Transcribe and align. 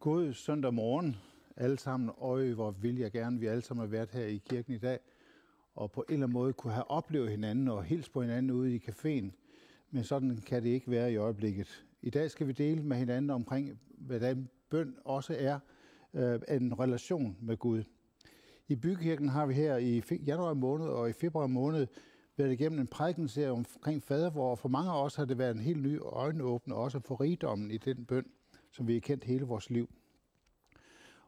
God 0.00 0.32
søndag 0.32 0.74
morgen 0.74 1.16
alle 1.56 1.78
sammen. 1.78 2.10
Øj, 2.20 2.52
hvor 2.52 2.70
vil 2.70 2.98
jeg 2.98 3.12
gerne, 3.12 3.40
vi 3.40 3.46
alle 3.46 3.62
sammen 3.62 3.80
har 3.80 3.90
været 3.90 4.10
her 4.10 4.24
i 4.24 4.36
kirken 4.36 4.74
i 4.74 4.78
dag, 4.78 4.98
og 5.74 5.92
på 5.92 6.04
en 6.08 6.14
eller 6.14 6.26
anden 6.26 6.32
måde 6.32 6.52
kunne 6.52 6.72
have 6.72 6.90
oplevet 6.90 7.30
hinanden 7.30 7.68
og 7.68 7.84
hilse 7.84 8.10
på 8.10 8.22
hinanden 8.22 8.50
ude 8.50 8.74
i 8.74 8.82
caféen. 8.88 9.30
Men 9.90 10.04
sådan 10.04 10.36
kan 10.36 10.62
det 10.62 10.68
ikke 10.68 10.90
være 10.90 11.12
i 11.12 11.16
øjeblikket. 11.16 11.86
I 12.02 12.10
dag 12.10 12.30
skal 12.30 12.46
vi 12.46 12.52
dele 12.52 12.82
med 12.82 12.96
hinanden 12.96 13.30
omkring, 13.30 13.80
hvordan 13.98 14.48
bøn 14.70 14.96
også 15.04 15.36
er 15.38 15.58
øh, 16.14 16.40
en 16.48 16.80
relation 16.80 17.36
med 17.40 17.56
Gud. 17.56 17.84
I 18.68 18.76
bykirken 18.76 19.28
har 19.28 19.46
vi 19.46 19.54
her 19.54 19.76
i 19.76 20.02
januar 20.26 20.54
måned 20.54 20.86
og 20.86 21.10
i 21.10 21.12
februar 21.12 21.46
måned 21.46 21.86
været 22.36 22.52
igennem 22.52 22.80
en 22.80 22.88
prædikenserie 22.88 23.50
omkring 23.50 24.02
fadervor, 24.02 24.50
og 24.50 24.58
for 24.58 24.68
mange 24.68 24.90
af 24.90 25.04
os 25.04 25.14
har 25.14 25.24
det 25.24 25.38
været 25.38 25.54
en 25.54 25.62
helt 25.62 25.82
ny 25.82 26.00
øjenåbner, 26.00 26.74
også 26.74 27.00
for 27.00 27.20
rigdommen 27.20 27.70
i 27.70 27.76
den 27.76 28.04
bøn, 28.04 28.26
som 28.70 28.88
vi 28.88 28.92
har 28.92 29.00
kendt 29.00 29.24
hele 29.24 29.44
vores 29.44 29.70
liv. 29.70 29.90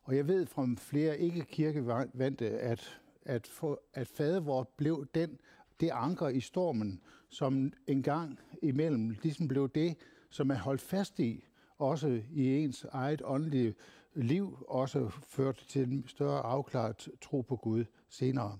Og 0.02 0.16
jeg 0.16 0.28
ved 0.28 0.46
fra 0.46 0.68
flere 0.76 1.18
ikke-kirkevandte, 1.18 2.50
at, 2.50 3.00
at, 3.22 3.46
for, 3.46 3.82
at 3.94 4.08
fadervor 4.08 4.70
blev 4.76 5.06
den, 5.14 5.38
det 5.80 5.90
anker 5.90 6.28
i 6.28 6.40
stormen, 6.40 7.00
som 7.28 7.72
en 7.86 8.02
gang 8.02 8.38
imellem 8.62 9.10
ligesom 9.22 9.48
blev 9.48 9.68
det, 9.68 9.96
som 10.30 10.50
er 10.50 10.54
holdt 10.54 10.80
fast 10.80 11.18
i, 11.18 11.44
også 11.78 12.22
i 12.30 12.64
ens 12.64 12.86
eget 12.90 13.22
åndelige 13.24 13.74
liv, 14.14 14.64
også 14.68 15.10
førte 15.28 15.66
til 15.66 15.82
en 15.82 16.08
større 16.08 16.40
afklaret 16.40 17.08
tro 17.20 17.40
på 17.40 17.56
Gud 17.56 17.84
senere. 18.08 18.58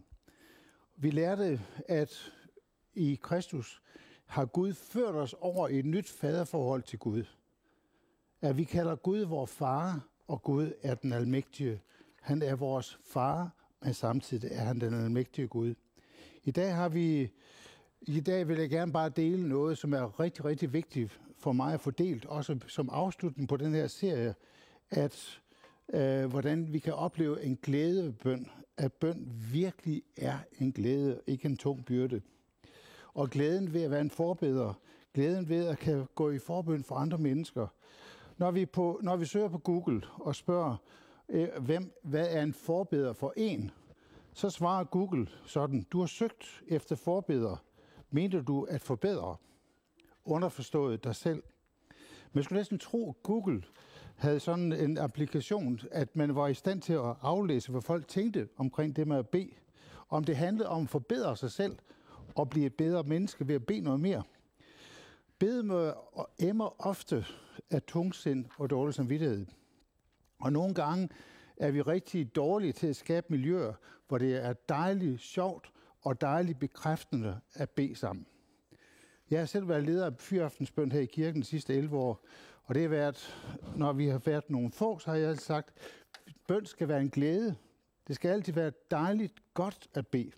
Vi 0.97 1.11
lærte, 1.11 1.61
at 1.89 2.33
i 2.95 3.19
Kristus 3.23 3.83
har 4.27 4.45
Gud 4.45 4.75
ført 4.75 5.15
os 5.15 5.35
over 5.41 5.69
i 5.69 5.79
et 5.79 5.85
nyt 5.85 6.09
faderforhold 6.09 6.83
til 6.83 6.99
Gud. 6.99 7.25
At 8.43 8.57
vi 8.57 8.65
kalder 8.65 8.97
Gud 8.97 9.21
vores 9.21 9.51
far, 9.51 10.01
og 10.29 10.43
Gud 10.43 10.73
er 10.83 10.95
den 10.95 11.13
almægtige. 11.13 11.81
Han 12.21 12.43
er 12.43 12.55
vores 12.55 12.99
far, 13.05 13.51
men 13.83 13.95
samtidig 13.95 14.51
er 14.53 14.65
han 14.65 14.81
den 14.81 14.95
almægtige 14.95 15.49
Gud. 15.49 15.75
I 16.45 16.51
dag 16.51 16.75
har 16.75 16.89
vi 16.89 17.31
i 18.01 18.21
dag 18.21 18.49
vil 18.49 18.59
jeg 18.59 18.71
gerne 18.71 18.93
bare 18.93 19.09
dele 19.09 19.49
noget, 19.49 19.79
som 19.79 19.93
er 19.93 20.21
rigtig, 20.21 20.45
rigtig 20.45 20.73
vigtigt 20.73 21.21
for 21.39 21.53
mig 21.53 21.75
at 21.75 21.81
få 21.81 21.91
delt, 21.91 22.27
også 22.27 22.59
som 22.67 22.89
afslutning 22.93 23.49
på 23.49 23.57
den 23.57 23.75
her 23.75 23.87
serie, 23.87 24.35
at 24.91 25.41
øh, 25.95 26.25
hvordan 26.25 26.73
vi 26.73 26.79
kan 26.79 26.95
opleve 26.95 27.43
en 27.43 27.59
glæde 27.63 28.05
ved 28.05 28.13
bøn. 28.13 28.51
At 28.77 28.93
bøn 28.93 29.33
virkelig 29.53 30.03
er 30.17 30.39
en 30.59 30.73
glæde, 30.73 31.21
ikke 31.27 31.47
en 31.47 31.57
tung 31.57 31.85
byrde. 31.85 32.21
Og 33.15 33.31
glæden 33.31 33.73
ved 33.73 33.83
at 33.83 33.91
være 33.91 34.01
en 34.01 34.11
forbeder, 34.11 34.75
glæden 35.15 35.49
ved 35.49 35.67
at 35.67 35.79
kan 35.79 36.07
gå 36.15 36.31
i 36.31 36.39
forbøn 36.39 36.85
for 36.85 36.95
andre 36.95 37.19
mennesker. 37.19 37.67
Når 38.39 38.51
vi, 38.51 38.67
på, 38.67 39.01
når 39.03 39.17
vi 39.17 39.25
søger 39.25 39.49
på 39.49 39.59
Google 39.59 40.03
og 40.15 40.35
spørger, 40.35 40.77
øh, 41.29 41.49
hvem, 41.61 41.93
hvad 42.03 42.27
er 42.31 42.43
en 42.43 42.55
forbeder 42.55 43.13
for 43.13 43.33
en, 43.37 43.71
så 44.33 44.51
svarer 44.51 44.85
Google 44.85 45.29
sådan, 45.47 45.87
du 45.91 46.01
har 46.01 46.07
søgt 46.07 46.63
efter 46.69 46.97
forbeder, 46.97 47.57
mente 48.11 48.43
du 48.43 48.63
at 48.65 48.81
forbedre? 48.81 49.37
Underforstået 50.25 51.05
dig 51.05 51.17
selv. 51.17 51.43
Man 52.33 52.45
skulle 52.45 52.59
næsten 52.59 52.79
tro, 52.79 53.09
at 53.09 53.23
Google 53.23 53.63
havde 54.17 54.41
sådan 54.41 54.73
en 54.73 54.99
applikation, 54.99 55.81
at 55.91 56.17
man 56.17 56.35
var 56.35 56.49
i 56.49 56.55
stand 56.55 56.83
til 56.83 56.93
at 56.93 57.17
aflæse, 57.23 57.71
hvad 57.71 57.83
folk 57.83 58.09
tænkte 58.09 58.49
omkring 58.57 58.97
det 58.97 59.09
med 59.09 59.17
at 59.17 59.29
bede. 59.29 59.51
Om 60.09 60.25
det 60.25 60.37
handlede 60.37 60.69
om 60.69 60.83
at 60.83 60.89
forbedre 60.89 61.37
sig 61.37 61.51
selv 61.51 61.77
og 62.35 62.51
blive 62.51 62.67
et 62.67 62.75
bedre 62.75 63.03
menneske 63.03 63.49
ved 63.49 63.55
at 63.55 63.67
bede 63.67 63.81
noget 63.81 64.01
mere. 64.01 64.23
Bede 65.39 65.95
emmer 66.39 66.87
ofte 66.87 67.27
af 67.73 67.83
tungsind 67.83 68.45
og 68.59 68.71
dårlig 68.71 68.95
samvittighed. 68.95 69.47
Og 70.39 70.53
nogle 70.53 70.75
gange 70.75 71.09
er 71.57 71.71
vi 71.71 71.83
rigtig 71.83 72.35
dårlige 72.37 72.73
til 72.73 72.87
at 72.87 72.97
skabe 72.97 73.27
miljøer, 73.31 73.73
hvor 74.09 74.19
det 74.19 74.45
er 74.45 74.53
dejligt 74.69 75.21
sjovt 75.21 75.73
og 76.01 76.21
dejligt 76.21 76.59
bekræftende 76.59 77.41
at 77.55 77.71
bede 77.71 77.97
sammen. 77.97 78.27
Jeg 79.31 79.39
har 79.39 79.47
selv 79.47 79.69
været 79.69 79.85
leder 79.85 80.07
af 80.07 80.13
fyraftensbøn 80.19 80.93
her 80.93 81.01
i 81.01 81.07
kirken 81.07 81.41
de 81.41 81.47
sidste 81.47 81.75
11 81.75 81.97
år, 81.97 82.25
og 82.65 82.75
det 82.75 82.83
har 82.83 82.89
været, 82.89 83.35
når 83.77 83.93
vi 83.93 84.07
har 84.09 84.19
været 84.19 84.51
nogle 84.51 84.73
få, 84.73 84.99
så 84.99 85.11
har 85.11 85.17
jeg 85.17 85.29
altid 85.29 85.45
sagt, 85.45 85.71
bøn 86.49 86.67
skal 86.67 86.89
være 86.89 87.01
en 87.01 87.11
glæde. 87.11 87.57
Det 88.09 88.17
skal 88.17 88.31
altid 88.31 88.53
være 88.53 88.73
dejligt 88.91 89.35
godt 89.55 89.89
at 89.95 90.07
bede. 90.07 90.31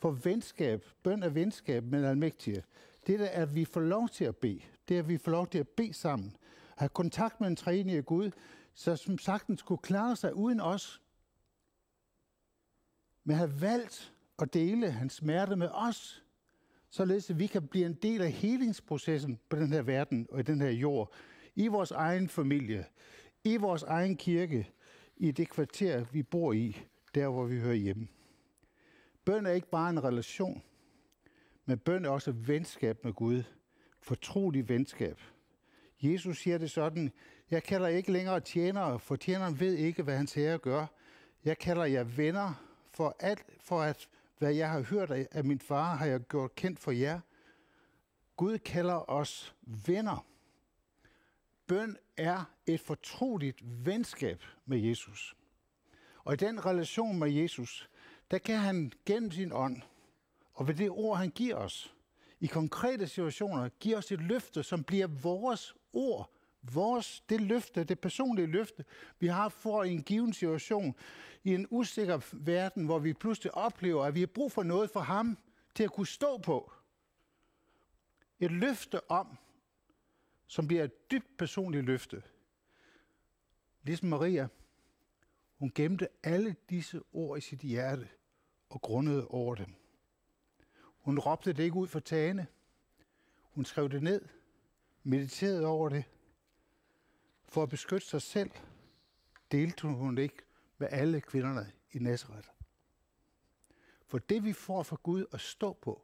For 0.00 0.10
venskab, 0.10 0.84
bøn 1.02 1.22
er 1.22 1.28
venskab 1.28 1.84
med 1.84 2.04
almægtige. 2.04 2.62
Det 3.06 3.20
er, 3.20 3.26
at 3.42 3.54
vi 3.54 3.64
får 3.64 3.80
lov 3.80 4.08
til 4.08 4.24
at 4.24 4.36
bede. 4.36 4.60
Det 4.88 4.94
er, 4.94 4.98
at 4.98 5.08
vi 5.08 5.18
får 5.18 5.30
lov 5.30 5.46
til 5.46 5.58
at 5.58 5.68
bede 5.68 5.92
sammen. 5.92 6.36
Have 6.76 6.88
kontakt 6.88 7.40
med 7.40 7.48
en 7.48 7.56
træenige 7.56 8.02
Gud, 8.02 8.30
så 8.74 8.96
som 8.96 9.18
sagtens 9.18 9.60
skulle 9.60 9.82
klare 9.82 10.16
sig 10.16 10.34
uden 10.34 10.60
os. 10.60 11.02
Men 13.24 13.36
have 13.36 13.60
valgt 13.60 14.12
at 14.38 14.54
dele 14.54 14.90
hans 14.90 15.12
smerte 15.12 15.56
med 15.56 15.68
os, 15.72 16.24
således 16.90 17.30
at 17.30 17.38
vi 17.38 17.46
kan 17.46 17.68
blive 17.68 17.86
en 17.86 17.94
del 17.94 18.22
af 18.22 18.30
helingsprocessen 18.30 19.38
på 19.48 19.56
den 19.56 19.72
her 19.72 19.82
verden 19.82 20.26
og 20.30 20.40
i 20.40 20.42
den 20.42 20.60
her 20.60 20.70
jord, 20.70 21.12
i 21.54 21.66
vores 21.66 21.90
egen 21.90 22.28
familie, 22.28 22.86
i 23.44 23.56
vores 23.56 23.82
egen 23.82 24.16
kirke, 24.16 24.70
i 25.16 25.30
det 25.30 25.48
kvarter, 25.48 26.04
vi 26.12 26.22
bor 26.22 26.52
i, 26.52 26.76
der 27.14 27.28
hvor 27.28 27.44
vi 27.44 27.60
hører 27.60 27.74
hjemme. 27.74 28.08
Bøn 29.24 29.46
er 29.46 29.50
ikke 29.50 29.70
bare 29.70 29.90
en 29.90 30.04
relation, 30.04 30.62
men 31.64 31.78
bøn 31.78 32.04
er 32.04 32.08
også 32.08 32.32
venskab 32.32 33.04
med 33.04 33.12
Gud. 33.12 33.42
Fortrolig 34.00 34.68
venskab. 34.68 35.20
Jesus 36.04 36.38
siger 36.38 36.58
det 36.58 36.70
sådan, 36.70 37.12
jeg 37.50 37.62
kalder 37.62 37.88
ikke 37.88 38.12
længere 38.12 38.40
tjenere, 38.40 38.98
for 38.98 39.16
tjeneren 39.16 39.60
ved 39.60 39.74
ikke, 39.74 40.02
hvad 40.02 40.16
hans 40.16 40.34
herre 40.34 40.58
gør. 40.58 40.86
Jeg 41.44 41.58
kalder 41.58 41.84
jer 41.84 42.04
venner, 42.04 42.54
for 42.90 43.16
alt, 43.20 43.44
for 43.60 43.82
at 43.82 44.08
hvad 44.38 44.54
jeg 44.54 44.70
har 44.70 44.80
hørt 44.80 45.10
af 45.10 45.44
min 45.44 45.60
far, 45.60 45.96
har 45.96 46.06
jeg 46.06 46.20
gjort 46.20 46.54
kendt 46.54 46.80
for 46.80 46.90
jer. 46.90 47.20
Gud 48.36 48.58
kalder 48.58 49.10
os 49.10 49.54
venner. 49.86 50.26
Bøn 51.66 51.96
er 52.16 52.44
et 52.66 52.80
fortroligt 52.80 53.86
venskab 53.86 54.42
med 54.66 54.78
Jesus. 54.78 55.36
Og 56.24 56.32
i 56.32 56.36
den 56.36 56.66
relation 56.66 57.18
med 57.18 57.30
Jesus, 57.30 57.90
der 58.30 58.38
kan 58.38 58.58
han 58.58 58.92
gennem 59.06 59.30
sin 59.30 59.52
ånd, 59.52 59.82
og 60.54 60.68
ved 60.68 60.74
det 60.74 60.90
ord, 60.90 61.18
han 61.18 61.30
giver 61.30 61.56
os, 61.56 61.94
i 62.40 62.46
konkrete 62.46 63.06
situationer, 63.06 63.68
give 63.68 63.96
os 63.96 64.12
et 64.12 64.20
løfte, 64.20 64.62
som 64.62 64.84
bliver 64.84 65.06
vores 65.06 65.74
ord, 65.94 66.30
vores, 66.72 67.20
det 67.28 67.40
løfte, 67.40 67.84
det 67.84 68.00
personlige 68.00 68.46
løfte, 68.46 68.84
vi 69.18 69.26
har 69.26 69.48
for 69.48 69.82
i 69.82 69.92
en 69.92 70.02
given 70.02 70.32
situation, 70.32 70.94
i 71.44 71.54
en 71.54 71.66
usikker 71.70 72.20
verden, 72.32 72.84
hvor 72.84 72.98
vi 72.98 73.12
pludselig 73.12 73.54
oplever, 73.54 74.04
at 74.04 74.14
vi 74.14 74.20
har 74.20 74.26
brug 74.26 74.52
for 74.52 74.62
noget 74.62 74.90
for 74.90 75.00
ham 75.00 75.38
til 75.74 75.84
at 75.84 75.92
kunne 75.92 76.06
stå 76.06 76.38
på. 76.38 76.72
Et 78.40 78.50
løfte 78.50 79.10
om, 79.10 79.36
som 80.46 80.66
bliver 80.66 80.84
et 80.84 81.10
dybt 81.10 81.36
personligt 81.38 81.84
løfte. 81.84 82.22
Ligesom 83.82 84.08
Maria, 84.08 84.48
hun 85.58 85.72
gemte 85.74 86.08
alle 86.22 86.56
disse 86.70 87.00
ord 87.12 87.38
i 87.38 87.40
sit 87.40 87.60
hjerte 87.60 88.08
og 88.68 88.82
grundede 88.82 89.28
over 89.28 89.54
dem. 89.54 89.74
Hun 90.98 91.18
råbte 91.18 91.52
det 91.52 91.62
ikke 91.62 91.76
ud 91.76 91.88
for 91.88 92.00
tagene. 92.00 92.46
Hun 93.42 93.64
skrev 93.64 93.88
det 93.88 94.02
ned, 94.02 94.20
mediterede 95.04 95.66
over 95.66 95.88
det. 95.88 96.04
For 97.44 97.62
at 97.62 97.68
beskytte 97.68 98.06
sig 98.06 98.22
selv, 98.22 98.50
delte 99.52 99.86
hun 99.86 100.18
ikke 100.18 100.36
med 100.78 100.88
alle 100.90 101.20
kvinderne 101.20 101.72
i 101.92 101.98
Nazareth. 101.98 102.48
For 104.06 104.18
det 104.18 104.44
vi 104.44 104.52
får 104.52 104.82
fra 104.82 104.96
Gud 105.02 105.24
at 105.32 105.40
stå 105.40 105.72
på, 105.72 106.02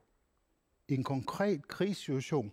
i 0.88 0.94
en 0.94 1.04
konkret 1.04 1.68
krigssituation, 1.68 2.52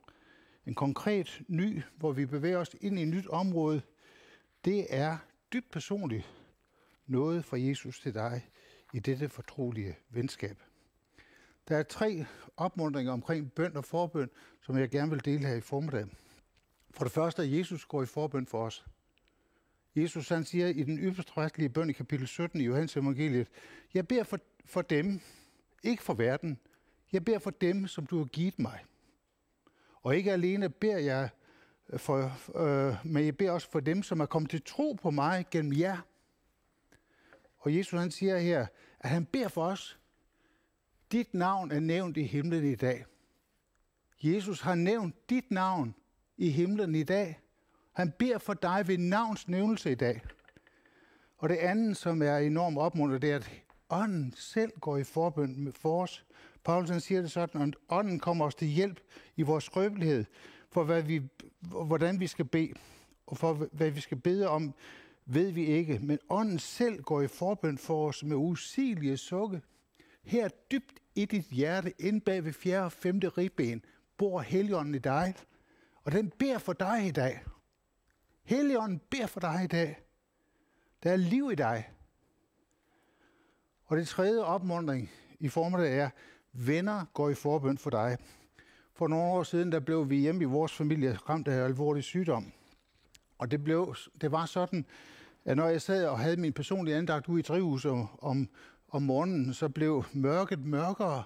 en 0.66 0.76
konkret 0.76 1.42
ny, 1.48 1.82
hvor 1.96 2.12
vi 2.12 2.26
bevæger 2.26 2.58
os 2.58 2.76
ind 2.82 3.00
i 3.00 3.02
et 3.02 3.08
nyt 3.08 3.28
område, 3.28 3.82
det 4.66 4.86
er 4.90 5.18
dybt 5.54 5.72
personligt 5.72 6.26
noget 7.06 7.46
fra 7.46 7.60
Jesus 7.60 8.00
til 8.00 8.14
dig 8.14 8.50
i 8.94 9.00
dette 9.00 9.30
fortrolige 9.30 9.96
venskab. 10.10 10.64
Der 11.68 11.78
er 11.78 11.84
tre 11.84 12.26
opmuntringer 12.58 13.14
omkring 13.14 13.54
bøn 13.54 13.78
og 13.78 13.86
forbøn, 13.86 14.30
som 14.62 14.78
jeg 14.78 14.90
gerne 14.90 15.12
vil 15.12 15.26
dele 15.26 15.48
her 15.48 15.56
i 15.56 15.62
formiddag. 15.62 16.08
For 16.98 17.04
det 17.04 17.12
første, 17.12 17.42
at 17.42 17.52
Jesus 17.52 17.86
går 17.86 18.04
i 18.04 18.06
forbøn 18.06 18.46
for 18.46 18.66
os. 18.66 18.86
Jesus 19.96 20.30
han 20.30 20.44
siger 20.44 20.68
i 20.68 20.84
den 20.84 21.00
ypperste 21.00 21.32
præstelige 21.32 21.70
bøn 21.70 21.90
i 21.90 21.94
kapitel 21.94 22.28
17 22.28 22.62
i 22.62 22.64
Johannes 22.64 22.98
evangeliet, 22.98 23.48
jeg 23.94 24.08
beder 24.08 24.24
for, 24.24 24.40
for 24.66 24.82
dem, 24.82 25.22
ikke 25.84 26.04
for 26.04 26.14
verden, 26.14 26.60
jeg 27.12 27.26
beder 27.26 27.40
for 27.40 27.50
dem, 27.50 27.88
som 27.88 28.06
du 28.06 28.18
har 28.18 28.26
givet 28.26 28.60
mig. 28.60 28.84
Og 30.04 30.16
ikke 30.16 30.32
alene 30.32 30.70
beder 30.70 30.98
jeg 30.98 31.30
for, 31.98 32.32
øh, 32.60 32.96
men 33.06 33.26
jeg 33.26 33.38
beder 33.38 33.52
også 33.52 33.70
for 33.72 33.80
dem, 33.80 34.04
som 34.04 34.20
er 34.20 34.26
kommet 34.26 34.52
til 34.52 34.62
tro 34.66 34.98
på 35.02 35.12
mig 35.12 35.46
gennem 35.52 35.80
jer. 35.80 35.98
Og 37.58 37.76
Jesus 37.76 38.00
han 38.00 38.12
siger 38.12 38.38
her, 38.38 38.68
at 39.00 39.10
han 39.10 39.26
beder 39.26 39.48
for 39.48 39.66
os. 39.66 40.00
Dit 41.12 41.34
navn 41.34 41.72
er 41.72 41.80
nævnt 41.80 42.18
i 42.18 42.24
himlen 42.24 42.66
i 42.66 42.76
dag. 42.76 43.06
Jesus 44.22 44.62
har 44.62 44.76
nævnt 44.76 45.30
dit 45.30 45.52
navn 45.52 45.96
i 46.38 46.50
himlen 46.50 46.96
i 46.96 47.04
dag. 47.04 47.40
Han 47.94 48.12
beder 48.20 48.38
for 48.38 48.54
dig 48.54 48.88
ved 48.88 48.98
navns 48.98 49.48
nævnelse 49.48 49.92
i 49.92 49.96
dag. 49.96 50.22
Og 51.38 51.50
det 51.50 51.56
andet, 51.56 51.98
som 51.98 52.22
er 52.22 52.38
enormt 52.38 52.78
opmuntret, 52.78 53.22
det 53.22 53.32
er, 53.32 53.36
at 53.36 53.52
ånden 53.90 54.34
selv 54.38 54.72
går 54.82 54.98
i 54.98 55.04
forbøn 55.04 55.74
for 55.76 56.04
os. 56.04 56.26
Paulus 56.64 57.04
siger 57.04 57.22
det 57.22 57.32
sådan, 57.32 57.62
at 57.62 57.76
ånden 57.90 58.20
kommer 58.20 58.46
os 58.46 58.56
til 58.56 58.68
hjælp 58.68 59.00
i 59.36 59.42
vores 59.42 59.64
skrøbelighed, 59.64 60.26
for 60.72 60.84
hvad 60.84 61.02
vi, 61.02 61.22
hvordan 61.62 62.20
vi 62.20 62.28
skal 62.28 62.46
bede, 62.46 62.74
og 63.28 63.38
for 63.38 63.54
hvad 63.54 63.92
vi 63.92 64.00
skal 64.00 64.18
bede 64.18 64.48
om, 64.48 64.74
ved 65.26 65.52
vi 65.52 65.66
ikke. 65.66 66.00
Men 66.00 66.20
ånden 66.30 66.60
selv 66.60 67.02
går 67.02 67.22
i 67.22 67.28
forbøn 67.28 67.78
for 67.78 68.08
os 68.08 68.24
med 68.24 68.36
usigelige 68.36 69.18
sukke. 69.18 69.62
Her 70.24 70.48
dybt 70.48 71.00
i 71.16 71.26
dit 71.26 71.46
hjerte, 71.46 71.94
ind 72.00 72.22
bag 72.22 72.46
ved 72.46 72.54
fjerde 72.54 72.86
og 72.86 72.92
femte 72.92 73.30
ribben, 73.30 73.86
bor 74.18 74.42
Helligånden 74.42 74.96
i 74.96 75.00
dig. 75.00 75.34
Og 76.08 76.14
den 76.14 76.30
beder 76.30 76.58
for 76.58 76.74
dig 76.74 77.08
i 77.08 77.12
dag. 77.12 77.44
Helligånden 78.44 79.02
beder 79.10 79.28
for 79.28 79.40
dig 79.40 79.62
i 79.64 79.68
dag. 79.68 80.00
Der 81.04 81.12
er 81.12 81.16
liv 81.16 81.50
i 81.52 81.56
dig. 81.56 81.90
Og 83.86 83.98
det 83.98 84.08
tredje 84.08 84.44
opmundring 84.44 85.12
i 85.40 85.50
formiddag 85.50 86.00
er, 86.00 86.10
venner 86.54 87.06
går 87.14 87.30
i 87.30 87.34
forbøn 87.34 87.78
for 87.78 87.90
dig. 87.90 88.18
For 88.94 89.08
nogle 89.08 89.26
år 89.26 89.44
siden, 89.44 89.72
der 89.72 89.80
blev 89.80 90.10
vi 90.10 90.16
hjemme 90.16 90.42
i 90.42 90.46
vores 90.46 90.74
familie 90.74 91.14
ramt 91.14 91.48
af 91.48 91.66
alvorlig 91.66 92.04
sygdom. 92.04 92.52
Og 93.38 93.52
det, 93.52 93.64
blev, 93.64 93.96
det 94.22 94.32
var 94.32 94.46
sådan, 94.46 94.86
at 95.46 95.58
når 95.58 95.68
jeg 95.68 95.82
sad 95.82 96.06
og 96.06 96.20
havde 96.20 96.38
min 96.38 96.54
personlige 96.54 96.98
andagt 96.98 97.28
ude 97.28 97.40
i 97.40 97.44
drivhuset 97.44 98.08
om, 98.22 98.50
om 98.90 99.02
morgenen, 99.02 99.54
så 99.54 99.70
blev 99.70 100.04
mørket 100.14 100.60
mørkere. 100.60 101.24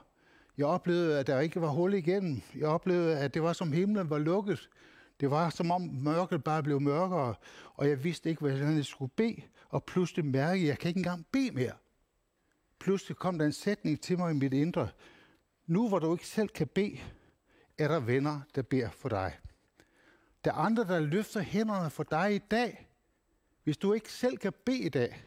Jeg 0.62 0.70
oplevede, 0.70 1.20
at 1.20 1.28
der 1.28 1.40
ikke 1.40 1.62
var 1.62 1.68
hul 1.68 1.94
igennem. 1.94 2.42
Jeg 2.56 2.68
oplevede, 2.68 3.20
at 3.20 3.34
det 3.34 3.44
var 3.44 3.54
som 3.54 3.72
himlen 3.72 4.10
var 4.10 4.18
lukket. 4.18 4.70
Det 5.20 5.32
var 5.32 5.50
som 5.50 5.72
om 5.72 5.82
mørket 5.82 6.44
bare 6.44 6.64
blev 6.64 6.82
mørkere, 6.82 7.36
og 7.74 7.90
jeg 7.90 8.04
vidste 8.04 8.30
ikke, 8.30 8.40
hvordan 8.40 8.76
jeg 8.76 8.86
skulle 8.86 9.12
bede. 9.16 9.42
Og 9.70 9.84
pludselig 9.84 10.26
mærkede 10.26 10.56
jeg, 10.56 10.64
at 10.64 10.68
jeg 10.68 10.78
kan 10.80 10.88
ikke 10.88 10.98
engang 10.98 11.26
bede 11.32 11.52
mere. 11.52 11.72
Pludselig 12.80 13.18
kom 13.18 13.38
der 13.38 13.46
en 13.46 13.52
sætning 13.52 14.02
til 14.02 14.18
mig 14.18 14.32
i 14.32 14.34
mit 14.34 14.54
indre. 14.54 14.90
Nu 15.68 15.88
hvor 15.88 16.00
du 16.00 16.14
ikke 16.14 16.28
selv 16.28 16.50
kan 16.50 16.68
bede, 16.68 17.00
er 17.78 17.88
der 17.88 18.00
venner, 18.00 18.42
der 18.56 18.62
beder 18.62 18.90
for 18.90 19.10
dig. 19.10 19.38
Der 20.46 20.52
er 20.52 20.56
andre, 20.56 20.84
der 20.84 21.00
løfter 21.00 21.40
hænderne 21.40 21.90
for 21.90 22.04
dig 22.04 22.36
i 22.36 22.42
dag. 22.52 22.88
Hvis 23.64 23.78
du 23.78 23.94
ikke 23.94 24.12
selv 24.12 24.38
kan 24.38 24.54
bede 24.66 24.80
i 24.80 24.90
dag, 24.90 25.24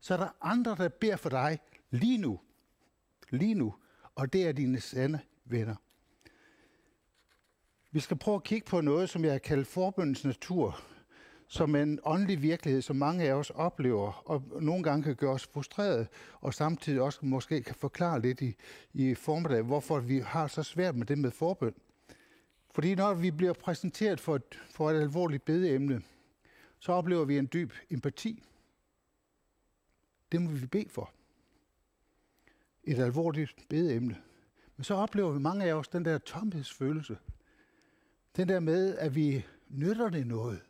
så 0.00 0.14
er 0.14 0.18
der 0.18 0.36
andre, 0.40 0.76
der 0.78 0.88
beder 0.88 1.16
for 1.16 1.28
dig 1.28 1.58
lige 1.90 2.18
nu. 2.18 2.40
Lige 3.30 3.54
nu. 3.54 3.74
Og 4.14 4.32
det 4.32 4.48
er 4.48 4.52
dine 4.52 4.80
sande 4.80 5.20
venner. 5.44 5.74
Vi 7.90 8.00
skal 8.00 8.16
prøve 8.16 8.34
at 8.34 8.42
kigge 8.42 8.66
på 8.66 8.80
noget, 8.80 9.10
som 9.10 9.24
jeg 9.24 9.32
har 9.32 9.38
kaldt 9.38 9.66
forbøndens 9.66 10.24
natur, 10.24 10.80
som 11.48 11.74
en 11.74 11.98
åndelig 12.04 12.42
virkelighed, 12.42 12.82
som 12.82 12.96
mange 12.96 13.24
af 13.24 13.32
os 13.32 13.50
oplever, 13.50 14.22
og 14.30 14.62
nogle 14.62 14.82
gange 14.82 15.02
kan 15.02 15.16
gøre 15.16 15.32
os 15.32 15.46
frustreret, 15.46 16.08
og 16.40 16.54
samtidig 16.54 17.00
også 17.00 17.18
måske 17.22 17.62
kan 17.62 17.74
forklare 17.74 18.20
lidt 18.20 18.40
i, 18.40 18.56
i 18.92 19.14
formiddag, 19.14 19.62
hvorfor 19.62 20.00
vi 20.00 20.18
har 20.18 20.46
så 20.46 20.62
svært 20.62 20.96
med 20.96 21.06
det 21.06 21.18
med 21.18 21.30
forbøn. 21.30 21.74
Fordi 22.70 22.94
når 22.94 23.14
vi 23.14 23.30
bliver 23.30 23.52
præsenteret 23.52 24.20
for 24.20 24.36
et, 24.36 24.60
for 24.70 24.90
et 24.90 25.00
alvorligt 25.00 25.44
bedeemne, 25.44 26.02
så 26.78 26.92
oplever 26.92 27.24
vi 27.24 27.38
en 27.38 27.48
dyb 27.52 27.72
empati. 27.90 28.42
Det 30.32 30.42
må 30.42 30.50
vi 30.50 30.66
bede 30.66 30.88
for. 30.88 31.10
Et 32.86 32.98
alvorligt 32.98 33.68
bedeemne. 33.68 34.22
Men 34.76 34.84
så 34.84 34.94
oplever 34.94 35.32
vi 35.32 35.38
mange 35.38 35.64
af 35.64 35.74
os 35.74 35.88
den 35.88 36.04
der 36.04 36.18
tomhedsfølelse. 36.18 37.18
Den 38.36 38.48
der 38.48 38.60
med, 38.60 38.98
at 38.98 39.14
vi 39.14 39.46
nytter 39.68 40.10
det 40.10 40.26
noget. 40.26 40.60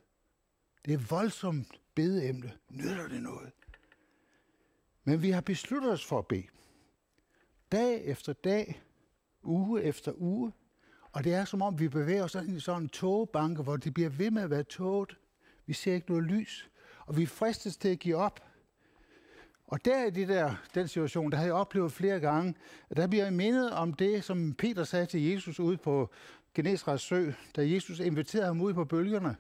Det 0.84 0.94
er 0.94 0.98
voldsomt 0.98 1.80
bedeemne. 1.94 2.52
Nytter 2.70 3.08
det 3.08 3.22
noget? 3.22 3.52
Men 5.04 5.22
vi 5.22 5.30
har 5.30 5.40
besluttet 5.40 5.92
os 5.92 6.04
for 6.04 6.18
at 6.18 6.26
bede. 6.26 6.46
Dag 7.72 8.04
efter 8.04 8.32
dag, 8.32 8.82
uge 9.42 9.82
efter 9.82 10.12
uge. 10.16 10.52
Og 11.12 11.24
det 11.24 11.34
er 11.34 11.44
som 11.44 11.62
om, 11.62 11.78
vi 11.78 11.88
bevæger 11.88 12.24
os 12.24 12.34
ind 12.34 12.56
i 12.56 12.60
sådan 12.60 12.82
en 12.82 12.88
togebanke, 12.88 13.62
hvor 13.62 13.76
det 13.76 13.94
bliver 13.94 14.10
ved 14.10 14.30
med 14.30 14.42
at 14.42 14.50
være 14.50 14.62
tåget. 14.62 15.18
Vi 15.66 15.72
ser 15.72 15.94
ikke 15.94 16.10
noget 16.10 16.24
lys. 16.24 16.70
Og 17.06 17.16
vi 17.16 17.26
fristes 17.26 17.76
til 17.76 17.88
at 17.88 17.98
give 17.98 18.16
op. 18.16 18.40
Og 19.66 19.84
der 19.84 20.04
i 20.04 20.10
det 20.10 20.28
der, 20.28 20.54
den 20.74 20.88
situation, 20.88 21.30
der 21.30 21.36
har 21.36 21.44
jeg 21.44 21.54
oplevet 21.54 21.92
flere 21.92 22.20
gange, 22.20 22.54
at 22.90 22.96
der 22.96 23.06
bliver 23.06 23.24
jeg 23.24 23.32
mindet 23.32 23.70
om 23.70 23.94
det, 23.94 24.24
som 24.24 24.54
Peter 24.54 24.84
sagde 24.84 25.06
til 25.06 25.22
Jesus 25.22 25.60
ude 25.60 25.76
på 25.76 26.10
Genesrets 26.54 27.02
sø, 27.02 27.32
da 27.56 27.68
Jesus 27.68 28.00
inviterede 28.00 28.46
ham 28.46 28.60
ud 28.60 28.74
på 28.74 28.84
bølgerne. 28.84 29.36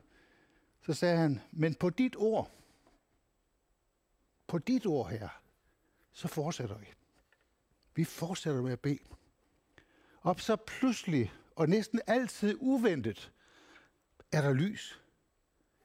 Så 0.82 0.92
sagde 0.92 1.16
han, 1.16 1.40
men 1.52 1.74
på 1.74 1.90
dit 1.90 2.16
ord, 2.16 2.50
på 4.46 4.58
dit 4.58 4.86
ord 4.86 5.10
her, 5.10 5.28
så 6.12 6.28
fortsætter 6.28 6.78
vi. 6.78 6.86
Vi 7.94 8.04
fortsætter 8.04 8.62
med 8.62 8.72
at 8.72 8.80
bede. 8.80 8.98
Og 10.20 10.40
så 10.40 10.56
pludselig, 10.56 11.32
og 11.56 11.68
næsten 11.68 12.00
altid 12.06 12.56
uventet, 12.60 13.32
er 14.32 14.42
der 14.42 14.52
lys. 14.52 15.00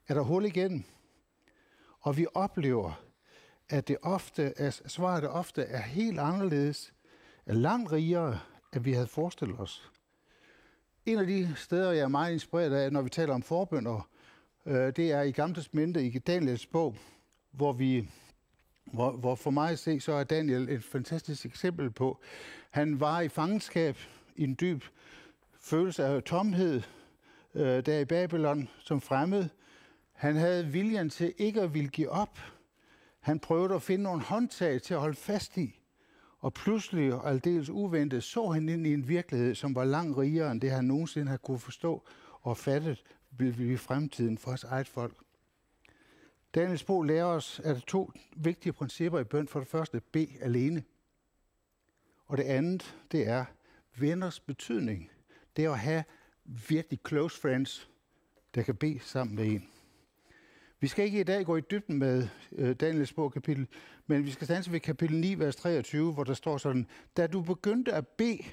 Er 0.08 0.14
der 0.14 0.22
hul 0.22 0.44
igen. 0.44 0.86
Og 2.00 2.16
vi 2.16 2.26
oplever, 2.34 3.09
at 3.70 3.88
det 3.88 3.96
ofte 4.02 4.60
at 4.60 4.82
svaret 4.86 5.28
ofte 5.28 5.62
er 5.62 5.82
helt 5.82 6.20
anderledes, 6.20 6.92
er 7.46 7.54
langt 7.54 7.92
rigere, 7.92 8.40
end 8.74 8.84
vi 8.84 8.92
havde 8.92 9.06
forestillet 9.06 9.60
os. 9.60 9.90
En 11.06 11.18
af 11.18 11.26
de 11.26 11.52
steder, 11.56 11.92
jeg 11.92 12.02
er 12.02 12.08
meget 12.08 12.32
inspireret 12.32 12.74
af, 12.74 12.92
når 12.92 13.02
vi 13.02 13.08
taler 13.08 13.34
om 13.34 13.42
forbønder, 13.42 14.08
øh, 14.66 14.96
det 14.96 15.12
er 15.12 15.22
i 15.22 15.30
Gamle 15.30 15.54
Testamente 15.54 16.04
i 16.04 16.18
Daniels 16.18 16.66
bog, 16.66 16.96
hvor 17.50 17.72
vi 17.72 18.08
hvor, 18.92 19.12
hvor 19.12 19.34
for 19.34 19.50
mig 19.50 19.70
at 19.70 19.78
se, 19.78 20.00
så 20.00 20.12
er 20.12 20.24
Daniel 20.24 20.68
et 20.68 20.84
fantastisk 20.84 21.46
eksempel 21.46 21.90
på. 21.90 22.20
Han 22.70 23.00
var 23.00 23.20
i 23.20 23.28
fangenskab 23.28 23.96
i 24.36 24.44
en 24.44 24.56
dyb 24.60 24.84
følelse 25.60 26.04
af 26.04 26.22
tomhed, 26.22 26.82
øh, 27.54 27.86
der 27.86 27.98
i 27.98 28.04
Babylon 28.04 28.68
som 28.78 29.00
fremmed. 29.00 29.48
Han 30.12 30.36
havde 30.36 30.66
viljen 30.66 31.10
til 31.10 31.34
ikke 31.38 31.60
at 31.60 31.74
ville 31.74 31.88
give 31.88 32.10
op. 32.10 32.38
Han 33.20 33.40
prøvede 33.40 33.74
at 33.74 33.82
finde 33.82 34.04
nogle 34.04 34.22
håndtag 34.22 34.82
til 34.82 34.94
at 34.94 35.00
holde 35.00 35.16
fast 35.16 35.56
i. 35.56 35.80
Og 36.38 36.54
pludselig 36.54 37.14
og 37.14 37.30
aldeles 37.30 37.68
uventet 37.68 38.24
så 38.24 38.46
han 38.48 38.68
ind 38.68 38.86
i 38.86 38.94
en 38.94 39.08
virkelighed, 39.08 39.54
som 39.54 39.74
var 39.74 39.84
langt 39.84 40.18
rigere 40.18 40.52
end 40.52 40.60
det, 40.60 40.70
han 40.70 40.84
nogensinde 40.84 41.26
havde 41.26 41.38
kunne 41.38 41.58
forstå 41.58 42.04
og 42.42 42.56
fattet 42.56 43.02
vil 43.30 43.78
fremtiden 43.78 44.38
for 44.38 44.50
os 44.50 44.64
eget 44.64 44.88
folk. 44.88 45.16
Daniels 46.54 46.84
bog 46.84 47.04
lærer 47.04 47.24
os, 47.24 47.60
at 47.64 47.76
der 47.76 47.80
to 47.80 48.12
vigtige 48.36 48.72
principper 48.72 49.18
i 49.18 49.24
bøn. 49.24 49.48
For 49.48 49.60
det 49.60 49.68
første, 49.68 50.00
B 50.00 50.16
alene. 50.40 50.84
Og 52.26 52.36
det 52.36 52.44
andet, 52.44 52.96
det 53.12 53.28
er 53.28 53.44
venners 53.98 54.40
betydning. 54.40 55.10
Det 55.56 55.64
er 55.64 55.70
at 55.70 55.78
have 55.78 56.04
virkelig 56.44 57.00
close 57.08 57.40
friends, 57.40 57.90
der 58.54 58.62
kan 58.62 58.76
bede 58.76 59.00
sammen 59.00 59.36
med 59.36 59.46
en. 59.46 59.68
Vi 60.80 60.88
skal 60.88 61.04
ikke 61.04 61.20
i 61.20 61.24
dag 61.24 61.46
gå 61.46 61.56
i 61.56 61.60
dybden 61.60 61.98
med 61.98 62.28
øh, 62.52 62.76
Daniels 62.76 63.12
bog 63.12 63.32
kapitel, 63.32 63.68
men 64.06 64.24
vi 64.24 64.30
skal 64.30 64.46
stanse 64.46 64.72
ved 64.72 64.80
kapitel 64.80 65.16
9, 65.16 65.38
vers 65.38 65.56
23, 65.56 66.12
hvor 66.12 66.24
der 66.24 66.34
står 66.34 66.58
sådan, 66.58 66.86
Da 67.16 67.26
du 67.26 67.42
begyndte 67.42 67.92
at 67.92 68.08
bede, 68.08 68.44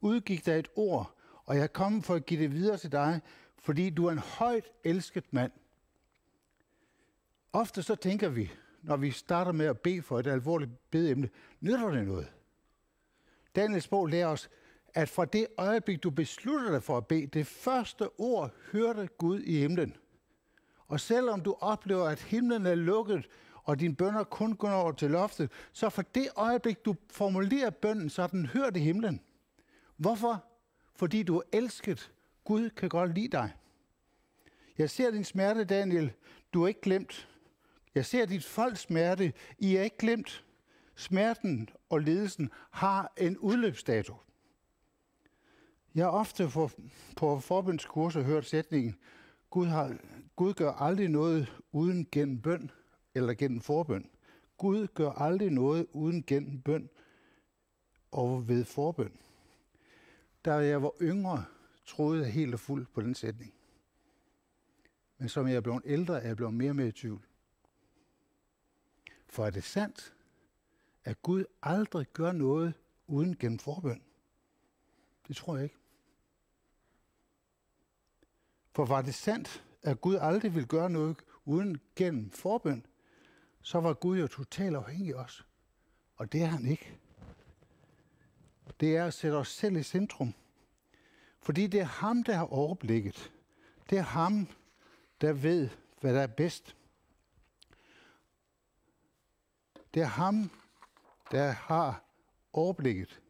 udgik 0.00 0.46
der 0.46 0.56
et 0.56 0.68
ord, 0.76 1.14
og 1.44 1.56
jeg 1.56 1.72
kom 1.72 2.02
for 2.02 2.14
at 2.14 2.26
give 2.26 2.42
det 2.42 2.52
videre 2.52 2.76
til 2.76 2.92
dig, 2.92 3.20
fordi 3.58 3.90
du 3.90 4.06
er 4.06 4.12
en 4.12 4.18
højt 4.18 4.70
elsket 4.84 5.24
mand. 5.30 5.52
Ofte 7.52 7.82
så 7.82 7.94
tænker 7.94 8.28
vi, 8.28 8.50
når 8.82 8.96
vi 8.96 9.10
starter 9.10 9.52
med 9.52 9.66
at 9.66 9.78
bede 9.78 10.02
for 10.02 10.18
et 10.18 10.26
alvorligt 10.26 10.90
bedeemne, 10.90 11.28
nytter 11.60 11.90
det 11.90 12.06
noget? 12.06 12.32
Daniels 13.56 13.88
bog 13.88 14.06
lærer 14.06 14.26
os, 14.26 14.50
at 14.94 15.08
fra 15.08 15.24
det 15.24 15.46
øjeblik, 15.58 16.02
du 16.02 16.10
beslutter 16.10 16.70
dig 16.70 16.82
for 16.82 16.96
at 16.96 17.06
bede, 17.06 17.26
det 17.26 17.46
første 17.46 18.08
ord 18.18 18.54
hørte 18.72 19.08
Gud 19.18 19.40
i 19.40 19.58
himlen. 19.58 19.96
Og 20.88 21.00
selvom 21.00 21.40
du 21.40 21.56
oplever, 21.60 22.08
at 22.08 22.20
himlen 22.20 22.66
er 22.66 22.74
lukket, 22.74 23.28
og 23.64 23.80
dine 23.80 23.96
bønder 23.96 24.24
kun 24.24 24.56
går 24.56 24.70
over 24.70 24.92
til 24.92 25.10
loftet, 25.10 25.50
så 25.72 25.90
for 25.90 26.02
det 26.02 26.28
øjeblik, 26.36 26.84
du 26.84 26.94
formulerer 27.10 27.70
bønnen, 27.70 28.10
så 28.10 28.26
den 28.26 28.46
hørt 28.46 28.76
i 28.76 28.80
himlen. 28.80 29.20
Hvorfor? 29.96 30.44
Fordi 30.96 31.22
du 31.22 31.36
er 31.36 31.42
elsket. 31.52 32.12
Gud 32.44 32.70
kan 32.70 32.88
godt 32.88 33.14
lide 33.14 33.28
dig. 33.28 33.52
Jeg 34.78 34.90
ser 34.90 35.10
din 35.10 35.24
smerte, 35.24 35.64
Daniel. 35.64 36.12
Du 36.54 36.62
er 36.62 36.68
ikke 36.68 36.80
glemt. 36.80 37.28
Jeg 37.94 38.06
ser 38.06 38.26
dit 38.26 38.44
folks 38.44 38.80
smerte. 38.80 39.32
I 39.58 39.76
er 39.76 39.82
ikke 39.82 39.98
glemt. 39.98 40.44
Smerten 40.96 41.68
og 41.88 42.00
ledelsen 42.00 42.50
har 42.70 43.12
en 43.16 43.38
udløbsdato. 43.38 44.14
Jeg 45.94 46.04
har 46.04 46.10
ofte 46.10 46.48
på, 46.48 46.70
på 47.16 47.40
forbundskurser 47.40 48.22
hørt 48.22 48.46
sætningen, 48.46 48.96
Gud, 49.50 49.66
har, 49.66 49.96
Gud 50.36 50.54
gør 50.54 50.72
aldrig 50.72 51.08
noget 51.08 51.62
uden 51.72 52.08
gennem 52.12 52.42
bøn 52.42 52.70
eller 53.14 53.34
gennem 53.34 53.60
forbøn. 53.60 54.10
Gud 54.58 54.86
gør 54.86 55.10
aldrig 55.10 55.50
noget 55.50 55.86
uden 55.92 56.22
gennem 56.22 56.62
bøn 56.62 56.90
og 58.10 58.48
ved 58.48 58.64
forbøn. 58.64 59.18
Da 60.44 60.52
jeg 60.52 60.82
var 60.82 60.92
yngre, 61.02 61.44
troede 61.86 62.22
jeg 62.22 62.32
helt 62.32 62.54
og 62.54 62.60
fuldt 62.60 62.92
på 62.92 63.00
den 63.00 63.14
sætning. 63.14 63.54
Men 65.18 65.28
som 65.28 65.48
jeg 65.48 65.56
er 65.56 65.60
blevet 65.60 65.82
ældre, 65.84 66.22
er 66.22 66.26
jeg 66.26 66.36
blevet 66.36 66.54
mere 66.54 66.70
og 66.70 66.76
mere 66.76 66.88
i 66.88 66.92
tvivl. 66.92 67.26
For 69.26 69.46
er 69.46 69.50
det 69.50 69.64
sandt, 69.64 70.14
at 71.04 71.22
Gud 71.22 71.44
aldrig 71.62 72.06
gør 72.12 72.32
noget 72.32 72.74
uden 73.06 73.36
gennem 73.36 73.58
forbøn? 73.58 74.02
Det 75.28 75.36
tror 75.36 75.54
jeg 75.56 75.64
ikke. 75.64 75.76
For 78.72 78.84
var 78.84 79.02
det 79.02 79.14
sandt, 79.14 79.64
at 79.84 80.00
Gud 80.00 80.18
aldrig 80.20 80.54
vil 80.54 80.66
gøre 80.66 80.90
noget 80.90 81.16
uden 81.44 81.80
gennem 81.96 82.30
forbøn, 82.30 82.86
så 83.62 83.80
var 83.80 83.94
Gud 83.94 84.18
jo 84.18 84.26
totalt 84.26 84.76
afhængig 84.76 85.14
af 85.14 85.18
os. 85.24 85.46
Og 86.16 86.32
det 86.32 86.42
er 86.42 86.46
han 86.46 86.66
ikke. 86.66 86.98
Det 88.80 88.96
er 88.96 89.06
at 89.06 89.14
sætte 89.14 89.34
os 89.34 89.48
selv 89.48 89.76
i 89.76 89.82
centrum. 89.82 90.34
Fordi 91.40 91.66
det 91.66 91.80
er 91.80 91.84
ham, 91.84 92.22
der 92.22 92.34
har 92.34 92.52
overblikket. 92.52 93.32
Det 93.90 93.98
er 93.98 94.02
ham, 94.02 94.48
der 95.20 95.32
ved, 95.32 95.68
hvad 96.00 96.14
der 96.14 96.20
er 96.20 96.26
bedst. 96.26 96.76
Det 99.94 100.02
er 100.02 100.06
ham, 100.06 100.50
der 101.30 101.50
har 101.50 102.04
overblikket. 102.52 103.20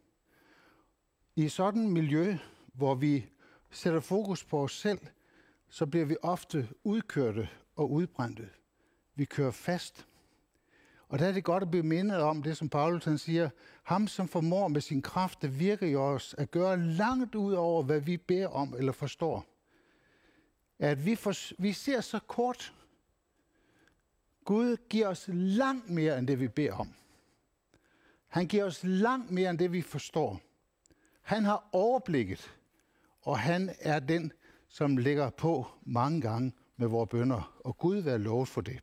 I 1.36 1.48
sådan 1.48 1.84
et 1.84 1.92
miljø, 1.92 2.36
hvor 2.72 2.94
vi 2.94 3.26
sætter 3.70 4.00
fokus 4.00 4.44
på 4.44 4.62
os 4.62 4.78
selv, 4.78 4.98
så 5.74 5.86
bliver 5.86 6.06
vi 6.06 6.16
ofte 6.22 6.68
udkørte 6.84 7.48
og 7.76 7.90
udbrændte. 7.90 8.48
Vi 9.14 9.24
kører 9.24 9.50
fast. 9.50 10.06
Og 11.08 11.18
der 11.18 11.26
er 11.26 11.32
det 11.32 11.44
godt 11.44 11.62
at 11.62 11.70
blive 11.70 11.82
mindet 11.82 12.18
om 12.18 12.42
det, 12.42 12.56
som 12.56 12.68
Paulus 12.68 13.04
han 13.04 13.18
siger, 13.18 13.50
ham 13.82 14.06
som 14.06 14.28
formår 14.28 14.68
med 14.68 14.80
sin 14.80 15.02
kraft 15.02 15.44
at 15.44 15.58
virke 15.58 15.90
i 15.90 15.96
os, 15.96 16.34
at 16.38 16.50
gøre 16.50 16.80
langt 16.80 17.34
ud 17.34 17.52
over, 17.52 17.82
hvad 17.82 18.00
vi 18.00 18.16
beder 18.16 18.48
om 18.48 18.74
eller 18.78 18.92
forstår. 18.92 19.46
At 20.78 21.06
vi, 21.06 21.14
for, 21.14 21.62
vi 21.62 21.72
ser 21.72 22.00
så 22.00 22.18
kort. 22.18 22.74
Gud 24.44 24.76
giver 24.88 25.08
os 25.08 25.24
langt 25.32 25.90
mere, 25.90 26.18
end 26.18 26.26
det 26.26 26.40
vi 26.40 26.48
beder 26.48 26.74
om. 26.74 26.94
Han 28.28 28.46
giver 28.46 28.64
os 28.64 28.84
langt 28.84 29.30
mere, 29.30 29.50
end 29.50 29.58
det 29.58 29.72
vi 29.72 29.82
forstår. 29.82 30.40
Han 31.22 31.44
har 31.44 31.68
overblikket, 31.72 32.54
og 33.20 33.38
han 33.38 33.74
er 33.80 34.00
den, 34.00 34.32
som 34.74 34.96
ligger 34.96 35.30
på 35.30 35.66
mange 35.82 36.20
gange 36.20 36.52
med 36.76 36.88
vores 36.88 37.10
bønder, 37.10 37.60
og 37.64 37.78
Gud 37.78 37.96
være 37.96 38.18
lovet 38.18 38.48
for 38.48 38.60
det. 38.60 38.80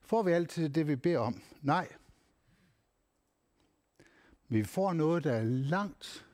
Får 0.00 0.22
vi 0.22 0.32
altid 0.32 0.68
det, 0.68 0.88
vi 0.88 0.96
beder 0.96 1.18
om? 1.18 1.42
Nej. 1.62 1.88
Men 4.48 4.58
vi 4.58 4.64
får 4.64 4.92
noget, 4.92 5.24
der 5.24 5.32
er 5.32 5.42
langt 5.44 6.26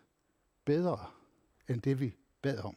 bedre 0.64 1.06
end 1.68 1.82
det, 1.82 2.00
vi 2.00 2.16
bad 2.42 2.58
om. 2.58 2.76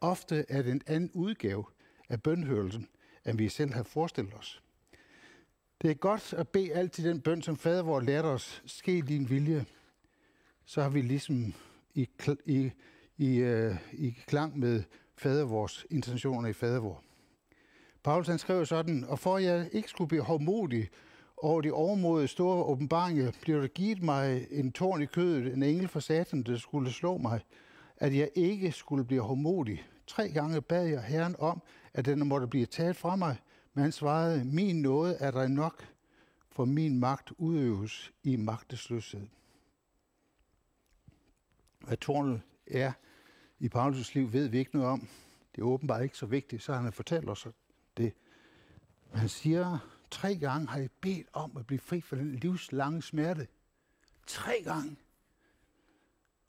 Ofte 0.00 0.44
er 0.48 0.62
det 0.62 0.72
en 0.72 0.82
anden 0.86 1.10
udgave 1.14 1.64
af 2.08 2.22
bønhørelsen, 2.22 2.88
end 3.26 3.38
vi 3.38 3.48
selv 3.48 3.72
har 3.72 3.82
forestillet 3.82 4.34
os. 4.34 4.62
Det 5.82 5.90
er 5.90 5.94
godt 5.94 6.32
at 6.32 6.48
bede 6.48 6.72
altid 6.72 7.08
den 7.08 7.20
bøn, 7.20 7.42
som 7.42 7.56
fader 7.56 7.82
vor 7.82 8.00
lærte 8.00 8.26
os, 8.26 8.62
ske 8.66 9.02
din 9.02 9.30
vilje. 9.30 9.66
Så 10.64 10.82
har 10.82 10.88
vi 10.90 11.02
ligesom 11.02 11.54
i, 11.94 12.08
i, 12.46 12.70
i, 13.16 13.36
øh, 13.36 13.76
i 13.92 14.10
klang 14.26 14.58
med 14.58 14.82
fader 15.16 15.44
vores 15.44 15.86
intentioner 15.90 16.48
i 16.48 16.52
fadervor. 16.52 17.02
Paulus 18.04 18.26
han 18.26 18.38
skrev 18.38 18.66
sådan, 18.66 19.04
og 19.04 19.18
for 19.18 19.36
at 19.36 19.42
jeg 19.42 19.68
ikke 19.72 19.88
skulle 19.88 20.08
blive 20.08 20.22
hårdmodig 20.22 20.88
over 21.36 21.60
de 21.60 21.72
overmodige 21.72 22.28
store 22.28 22.64
åbenbaringer, 22.64 23.32
blev 23.42 23.62
der 23.62 23.68
givet 23.68 24.02
mig 24.02 24.46
en 24.50 24.72
tårn 24.72 25.02
i 25.02 25.06
kødet, 25.06 25.52
en 25.52 25.62
engel 25.62 25.88
fra 25.88 26.00
satan, 26.00 26.42
der 26.42 26.56
skulle 26.56 26.92
slå 26.92 27.18
mig, 27.18 27.40
at 27.96 28.16
jeg 28.16 28.30
ikke 28.34 28.72
skulle 28.72 29.04
blive 29.04 29.20
hårdmodig. 29.20 29.84
Tre 30.06 30.28
gange 30.28 30.60
bad 30.60 30.86
jeg 30.86 31.02
Herren 31.02 31.36
om, 31.38 31.62
at 31.94 32.04
den 32.04 32.28
måtte 32.28 32.46
blive 32.46 32.66
taget 32.66 32.96
fra 32.96 33.16
mig, 33.16 33.36
men 33.74 33.82
han 33.82 33.92
svarede, 33.92 34.44
min 34.44 34.82
nåde 34.82 35.14
er 35.14 35.30
der 35.30 35.48
nok, 35.48 35.84
for 36.50 36.64
min 36.64 36.98
magt 36.98 37.32
udøves 37.38 38.12
i 38.22 38.36
magtesløshed. 38.36 39.26
Hvad 41.80 41.96
tårnet 41.96 42.40
er 42.66 42.92
i 43.64 43.68
Paulus' 43.68 44.14
liv, 44.14 44.32
ved 44.32 44.48
vi 44.48 44.58
ikke 44.58 44.76
noget 44.76 44.88
om. 44.90 45.08
Det 45.54 45.60
er 45.60 45.66
åbenbart 45.66 46.02
ikke 46.02 46.16
så 46.16 46.26
vigtigt, 46.26 46.62
så 46.62 46.74
han 46.74 46.84
har 46.84 46.90
fortalt 46.90 47.30
os 47.30 47.48
det. 47.96 48.12
Han 49.14 49.28
siger, 49.28 49.78
tre 50.10 50.36
gange 50.36 50.66
har 50.66 50.78
jeg 50.78 50.90
bedt 51.00 51.26
om 51.32 51.56
at 51.56 51.66
blive 51.66 51.78
fri 51.78 52.00
for 52.00 52.16
den 52.16 52.34
livslange 52.34 53.02
smerte. 53.02 53.46
Tre 54.26 54.62
gange. 54.64 54.96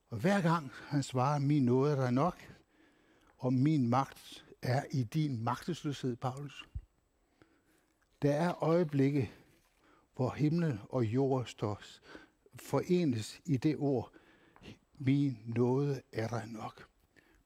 Og 0.10 0.18
hver 0.18 0.42
gang 0.42 0.72
han 0.88 1.04
svarer, 1.04 1.40
min 1.40 1.66
nåde 1.66 1.92
er 1.92 1.96
der 1.96 2.12
nok, 2.12 2.54
og 3.38 3.54
min 3.54 3.90
magt 3.90 4.46
er 4.62 4.84
i 4.92 5.04
din 5.04 5.44
magtesløshed, 5.44 6.16
Paulus. 6.16 6.66
Der 8.22 8.34
er 8.34 8.64
øjeblikke, 8.64 9.32
hvor 10.16 10.30
himmel 10.30 10.80
og 10.90 11.06
jord 11.06 11.46
står 11.46 11.82
forenes 12.56 13.42
i 13.46 13.58
det 13.58 13.76
ord, 13.78 14.12
min 14.98 15.38
nåde 15.46 16.02
er 16.12 16.28
der 16.28 16.46
nok. 16.46 16.95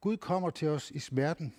Gud 0.02 0.18
kommer 0.18 0.50
til 0.50 0.68
os 0.68 0.92
i 0.92 1.00
smerten, 1.00 1.54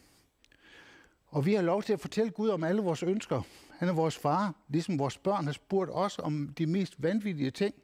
og 1.26 1.47
vi 1.47 1.54
har 1.54 1.62
lov 1.62 1.82
til 1.82 1.92
at 1.92 2.00
fortælle 2.00 2.30
Gud 2.30 2.49
om 2.49 2.64
alle 2.64 2.82
vores 2.82 3.02
ønsker. 3.02 3.42
Han 3.78 3.88
er 3.88 3.92
vores 3.92 4.18
far, 4.18 4.54
ligesom 4.68 4.99
vores 4.99 5.18
børn 5.18 5.44
har 5.44 5.52
spurgt 5.52 5.90
os 5.94 6.18
om 6.18 6.54
de 6.59 6.66
mest 6.66 7.02
vanvittige 7.02 7.50
ting. 7.50 7.75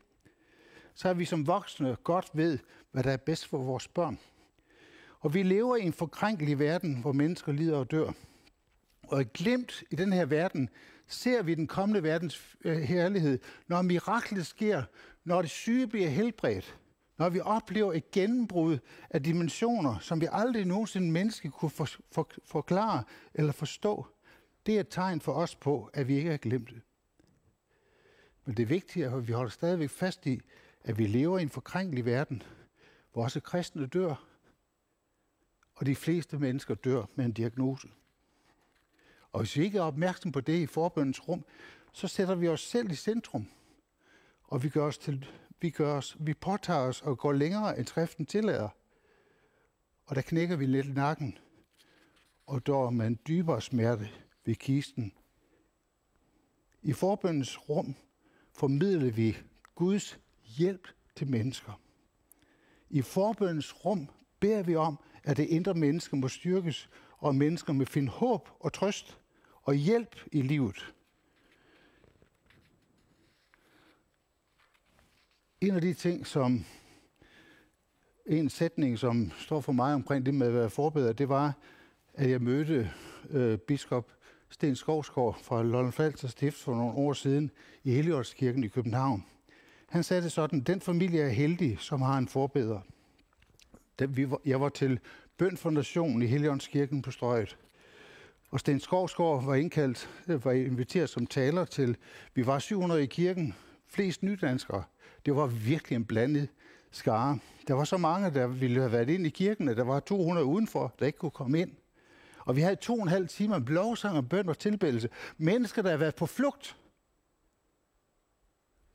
Så 0.94 1.08
har 1.08 1.14
vi 1.14 1.24
som 1.24 1.46
voksne 1.46 1.96
godt 2.04 2.30
ved, 2.32 2.58
hvad 2.92 3.02
der 3.02 3.10
er 3.10 3.16
bedst 3.16 3.46
for 3.46 3.58
vores 3.58 3.88
børn. 3.88 4.18
Og 5.20 5.34
vi 5.34 5.42
lever 5.42 5.76
i 5.76 5.82
en 5.82 5.92
forkrænkelig 5.92 6.58
verden, 6.58 7.00
hvor 7.00 7.12
mennesker 7.12 7.52
lider 7.52 7.76
og 7.76 7.90
dør. 7.90 8.12
Og 9.02 9.20
et 9.20 9.32
glimt 9.32 9.84
i 9.90 9.96
den 9.96 10.12
her 10.12 10.24
verden 10.24 10.68
ser 11.06 11.42
vi 11.42 11.54
den 11.54 11.66
kommende 11.66 12.02
verdens 12.02 12.56
øh, 12.64 12.78
herlighed, 12.78 13.38
når 13.68 13.82
miraklet 13.82 14.46
sker, 14.46 14.82
når 15.24 15.42
det 15.42 15.50
syge 15.50 15.86
bliver 15.86 16.08
helbredt, 16.08 16.78
når 17.18 17.28
vi 17.28 17.40
oplever 17.40 17.92
et 17.92 18.10
gennembrud 18.10 18.78
af 19.10 19.22
dimensioner, 19.22 19.98
som 19.98 20.20
vi 20.20 20.28
aldrig 20.32 20.64
nogensinde 20.64 21.10
menneske 21.10 21.50
kunne 21.50 21.70
for, 21.70 21.88
for, 22.12 22.30
forklare 22.44 23.04
eller 23.34 23.52
forstå, 23.52 24.06
det 24.66 24.76
er 24.76 24.80
et 24.80 24.88
tegn 24.88 25.20
for 25.20 25.32
os 25.32 25.54
på, 25.54 25.90
at 25.94 26.08
vi 26.08 26.16
ikke 26.16 26.30
er 26.30 26.36
glemt 26.36 26.70
det. 26.70 26.80
Men 28.44 28.56
det 28.56 28.62
er 28.62 28.66
vigtigt, 28.66 29.06
at 29.06 29.28
vi 29.28 29.32
holder 29.32 29.50
stadigvæk 29.50 29.90
fast 29.90 30.26
i, 30.26 30.40
at 30.84 30.98
vi 30.98 31.06
lever 31.06 31.38
i 31.38 31.42
en 31.42 31.48
forkrænkelig 31.48 32.04
verden, 32.04 32.42
hvor 33.12 33.22
også 33.22 33.40
kristne 33.40 33.86
dør, 33.86 34.24
og 35.74 35.86
de 35.86 35.94
fleste 35.94 36.38
mennesker 36.38 36.74
dør 36.74 37.04
med 37.14 37.24
en 37.24 37.32
diagnose. 37.32 37.88
Og 39.32 39.40
hvis 39.40 39.56
vi 39.56 39.64
ikke 39.64 39.78
er 39.78 39.82
opmærksom 39.82 40.32
på 40.32 40.40
det 40.40 40.58
i 40.58 40.66
forbøndens 40.66 41.28
rum, 41.28 41.44
så 41.92 42.08
sætter 42.08 42.34
vi 42.34 42.48
os 42.48 42.60
selv 42.60 42.90
i 42.90 42.94
centrum, 42.94 43.48
og 44.44 44.62
vi 44.62 44.68
gør 44.68 44.86
os 44.86 44.98
til 44.98 45.26
vi, 45.60 45.70
gør 45.70 45.96
os, 45.96 46.16
vi 46.20 46.34
påtager 46.34 46.80
os 46.80 47.02
og 47.02 47.18
går 47.18 47.32
længere, 47.32 47.78
end 47.78 47.86
skriften 47.86 48.26
tillader. 48.26 48.68
Og 50.06 50.16
der 50.16 50.22
knækker 50.22 50.56
vi 50.56 50.66
lidt 50.66 50.94
nakken, 50.94 51.38
og 52.46 52.66
dør 52.66 52.90
man 52.90 53.06
en 53.06 53.18
dybere 53.28 53.62
smerte 53.62 54.08
ved 54.44 54.54
kisten. 54.54 55.12
I 56.82 56.92
forbøndens 56.92 57.68
rum 57.68 57.94
formidler 58.52 59.10
vi 59.12 59.36
Guds 59.74 60.18
hjælp 60.44 60.88
til 61.16 61.30
mennesker. 61.30 61.80
I 62.90 63.02
forbøndens 63.02 63.84
rum 63.84 64.08
beder 64.40 64.62
vi 64.62 64.74
om, 64.74 64.98
at 65.24 65.36
det 65.36 65.46
indre 65.46 65.74
menneske 65.74 66.16
må 66.16 66.28
styrkes, 66.28 66.88
og 67.18 67.34
mennesker 67.34 67.72
må 67.72 67.84
finde 67.84 68.08
håb 68.08 68.48
og 68.60 68.72
trøst 68.72 69.18
og 69.62 69.74
hjælp 69.74 70.16
i 70.32 70.42
livet. 70.42 70.94
En 75.66 75.74
af 75.74 75.80
de 75.80 75.94
ting, 75.94 76.26
som 76.26 76.64
en 78.26 78.50
sætning, 78.50 78.98
som 78.98 79.32
står 79.38 79.60
for 79.60 79.72
mig 79.72 79.94
omkring 79.94 80.26
det 80.26 80.34
med 80.34 80.46
at 80.46 80.54
være 80.54 80.70
forbedret, 80.70 81.18
det 81.18 81.28
var, 81.28 81.54
at 82.14 82.30
jeg 82.30 82.42
mødte 82.42 82.90
øh, 83.30 83.58
biskop 83.58 84.12
Sten 84.50 84.76
Skovsgaard 84.76 85.38
fra 85.42 85.62
Lolland 85.62 85.92
Falster 85.92 86.28
Stift 86.28 86.56
for 86.56 86.74
nogle 86.74 86.92
år 86.92 87.12
siden 87.12 87.50
i 87.84 87.92
Heliortskirken 87.92 88.64
i 88.64 88.68
København. 88.68 89.24
Han 89.88 90.02
sagde 90.02 90.22
det 90.22 90.32
sådan, 90.32 90.60
den 90.60 90.80
familie 90.80 91.22
er 91.22 91.28
heldig, 91.28 91.76
som 91.80 92.02
har 92.02 92.18
en 92.18 92.28
forbeder. 92.28 92.80
Jeg 94.44 94.60
var 94.60 94.68
til 94.68 95.00
bønfoundationen 95.36 96.22
i 96.22 96.26
Helligåndskirken 96.26 97.02
på 97.02 97.10
Strøget. 97.10 97.56
Og 98.50 98.60
Sten 98.60 98.80
Skovsgaard 98.80 99.44
var 99.44 99.54
indkaldt, 99.54 100.10
øh, 100.28 100.44
var 100.44 100.52
inviteret 100.52 101.10
som 101.10 101.26
taler 101.26 101.64
til, 101.64 101.96
vi 102.34 102.46
var 102.46 102.58
700 102.58 103.02
i 103.02 103.06
kirken, 103.06 103.54
flest 103.86 104.22
nydanskere. 104.22 104.82
Det 105.26 105.36
var 105.36 105.46
virkelig 105.46 105.96
en 105.96 106.04
blandet 106.04 106.48
skare. 106.90 107.38
Der 107.68 107.74
var 107.74 107.84
så 107.84 107.96
mange, 107.96 108.30
der 108.30 108.46
ville 108.46 108.80
have 108.80 108.92
været 108.92 109.10
ind 109.10 109.26
i 109.26 109.30
kirken, 109.30 109.68
at 109.68 109.76
der 109.76 109.84
var 109.84 110.00
200 110.00 110.46
udenfor, 110.46 110.94
der 110.98 111.06
ikke 111.06 111.18
kunne 111.18 111.30
komme 111.30 111.60
ind. 111.60 111.70
Og 112.38 112.56
vi 112.56 112.60
havde 112.60 112.76
to 112.76 112.94
og 112.94 113.02
en 113.02 113.08
halv 113.08 113.28
time 113.28 113.58
med 113.58 113.66
lovsang 113.66 114.16
og 114.16 114.28
bøn 114.28 114.48
og 114.48 114.58
tilbedelse. 114.58 115.08
Mennesker, 115.38 115.82
der 115.82 115.88
havde 115.88 116.00
været 116.00 116.14
på 116.14 116.26
flugt, 116.26 116.76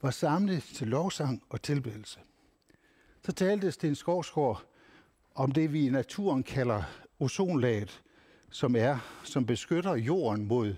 var 0.01 0.11
samlet 0.11 0.63
til 0.63 0.87
lovsang 0.87 1.43
og 1.49 1.61
tilbedelse. 1.61 2.19
Så 3.25 3.31
talte 3.31 3.71
Sten 3.71 3.95
Skovsgaard 3.95 4.63
om 5.35 5.51
det, 5.51 5.73
vi 5.73 5.85
i 5.85 5.89
naturen 5.89 6.43
kalder 6.43 6.83
ozonlaget, 7.19 8.01
som 8.49 8.75
er, 8.75 9.21
som 9.23 9.45
beskytter 9.45 9.95
jorden 9.95 10.47
mod 10.47 10.75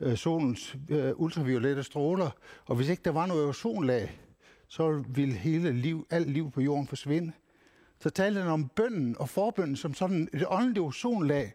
øh, 0.00 0.16
solens 0.16 0.76
øh, 0.88 1.12
ultraviolette 1.16 1.82
stråler, 1.82 2.30
og 2.64 2.76
hvis 2.76 2.88
ikke 2.88 3.02
der 3.04 3.10
var 3.10 3.26
noget 3.26 3.48
ozonlag, 3.48 4.18
så 4.72 5.04
ville 5.08 5.34
hele 5.34 5.72
liv, 5.72 6.06
alt 6.10 6.30
liv 6.30 6.50
på 6.50 6.60
jorden 6.60 6.86
forsvinde. 6.86 7.32
Så 7.98 8.10
talte 8.10 8.40
han 8.40 8.50
om 8.50 8.68
bønden 8.68 9.16
og 9.18 9.28
forbønden 9.28 9.76
som 9.76 9.94
sådan 9.94 10.28
et 10.32 10.44
åndeligt 10.48 10.78
ozonlag. 10.78 11.52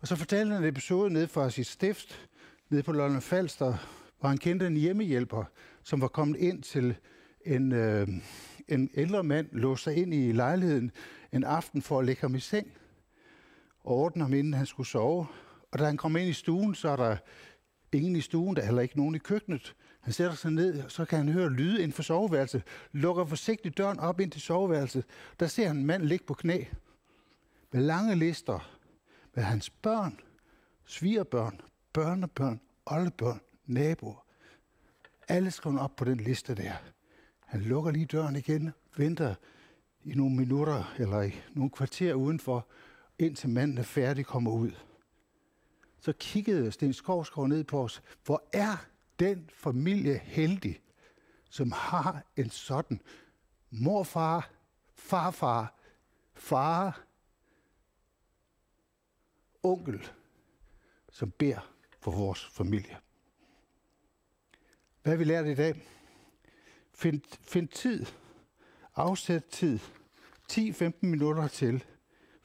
Og 0.00 0.08
så 0.08 0.16
fortalte 0.16 0.52
han 0.52 0.62
en 0.62 0.68
episode 0.68 1.10
ned 1.10 1.26
fra 1.26 1.50
sit 1.50 1.66
stift, 1.66 2.28
nede 2.68 2.82
på 2.82 2.92
Lolland 2.92 3.20
Falster, 3.22 3.74
hvor 4.20 4.28
han 4.28 4.38
kendte 4.38 4.66
en 4.66 4.76
hjemmehjælper, 4.76 5.44
som 5.82 6.00
var 6.00 6.08
kommet 6.08 6.38
ind 6.38 6.62
til 6.62 6.96
en, 7.46 7.72
øh, 7.72 8.08
en 8.68 8.90
ældre 8.94 9.24
mand, 9.24 9.48
låste 9.52 9.84
sig 9.84 9.96
ind 9.96 10.14
i 10.14 10.32
lejligheden 10.32 10.90
en 11.32 11.44
aften 11.44 11.82
for 11.82 11.98
at 11.98 12.04
lægge 12.04 12.20
ham 12.20 12.34
i 12.34 12.40
seng 12.40 12.72
og 13.84 13.96
ordne 13.96 14.22
ham, 14.22 14.34
inden 14.34 14.54
han 14.54 14.66
skulle 14.66 14.86
sove. 14.86 15.26
Og 15.70 15.78
da 15.78 15.84
han 15.84 15.96
kom 15.96 16.16
ind 16.16 16.28
i 16.28 16.32
stuen, 16.32 16.74
så 16.74 16.88
er 16.88 16.96
der 16.96 17.16
ingen 17.92 18.16
i 18.16 18.20
stuen, 18.20 18.56
der 18.56 18.62
er 18.62 18.66
heller 18.66 18.82
ikke 18.82 18.96
nogen 18.96 19.14
i 19.14 19.18
køkkenet. 19.18 19.74
Han 20.00 20.12
sætter 20.12 20.36
sig 20.36 20.50
ned, 20.50 20.82
og 20.84 20.90
så 20.90 21.04
kan 21.04 21.18
han 21.18 21.28
høre 21.28 21.50
lyde 21.50 21.76
inden 21.76 21.92
for 21.92 22.02
soveværelset. 22.02 22.62
Lukker 22.92 23.24
forsigtigt 23.24 23.78
døren 23.78 23.98
op 24.00 24.20
ind 24.20 24.30
til 24.30 24.40
soveværelset. 24.40 25.04
Der 25.40 25.46
ser 25.46 25.66
han 25.66 25.76
en 25.76 25.86
mand 25.86 26.02
ligge 26.02 26.24
på 26.24 26.34
knæ. 26.34 26.64
Med 27.72 27.82
lange 27.82 28.14
lister. 28.14 28.76
Med 29.34 29.42
hans 29.42 29.70
børn, 29.70 30.20
svigerbørn, 30.84 31.60
børnebørn, 31.92 32.60
oldebørn, 32.86 33.40
naboer. 33.66 34.24
Alle 35.28 35.50
skrevet 35.50 35.80
op 35.80 35.96
på 35.96 36.04
den 36.04 36.16
liste 36.16 36.54
der. 36.54 36.72
Han 37.46 37.60
lukker 37.60 37.90
lige 37.90 38.06
døren 38.06 38.36
igen, 38.36 38.70
venter 38.96 39.34
i 40.04 40.14
nogle 40.14 40.36
minutter 40.36 40.94
eller 40.98 41.22
i 41.22 41.34
nogle 41.54 41.70
kvarter 41.70 42.14
udenfor, 42.14 42.66
indtil 43.18 43.48
manden 43.48 43.78
er 43.78 43.82
færdig 43.82 44.26
kommer 44.26 44.50
ud. 44.50 44.70
Så 46.00 46.12
kiggede 46.12 46.72
Sten 46.72 46.92
Skovskov 46.92 47.48
ned 47.48 47.64
på 47.64 47.82
os. 47.82 48.02
Hvor 48.24 48.42
er 48.52 48.86
den 49.18 49.50
familie 49.54 50.18
heldig, 50.18 50.82
som 51.50 51.72
har 51.72 52.22
en 52.36 52.50
sådan 52.50 53.00
morfar, 53.70 54.50
farfar, 54.94 55.74
far, 56.34 57.02
onkel, 59.62 60.10
som 61.12 61.30
beder 61.30 61.72
for 62.00 62.10
vores 62.10 62.46
familie. 62.46 62.98
Hvad 65.02 65.12
har 65.12 65.18
vi 65.18 65.24
lært 65.24 65.46
i 65.46 65.54
dag? 65.54 65.86
Find, 66.94 67.20
find 67.40 67.68
tid. 67.68 68.06
Afsæt 68.96 69.44
tid. 69.44 69.78
10-15 70.52 70.92
minutter 71.00 71.48
til. 71.48 71.84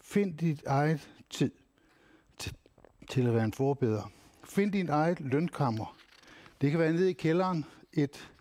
Find 0.02 0.38
dit 0.38 0.64
eget 0.66 1.10
tid 1.30 1.52
til, 3.10 3.28
at 3.28 3.34
være 3.34 3.44
en 3.44 3.54
forbedrer. 3.54 4.12
Find 4.44 4.72
din 4.72 4.90
eget 4.90 5.20
lønkammer. 5.20 5.98
Det 6.62 6.72
kan 6.72 6.80
være 6.80 6.94
nede 6.94 7.10
i 7.10 7.14
kælderen, 7.14 7.66
et, 7.94 8.32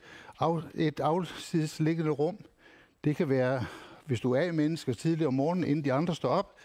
af, 0.40 0.60
et 0.74 1.00
afsidesliggende 1.00 2.10
rum. 2.10 2.38
Det 3.04 3.16
kan 3.16 3.28
være, 3.28 3.64
hvis 4.06 4.20
du 4.20 4.32
er 4.32 4.52
menneske 4.52 4.94
tidligere 4.94 5.28
om 5.28 5.34
morgenen, 5.34 5.64
inden 5.64 5.84
de 5.84 5.92
andre 5.92 6.14
står 6.14 6.28
op. 6.28 6.56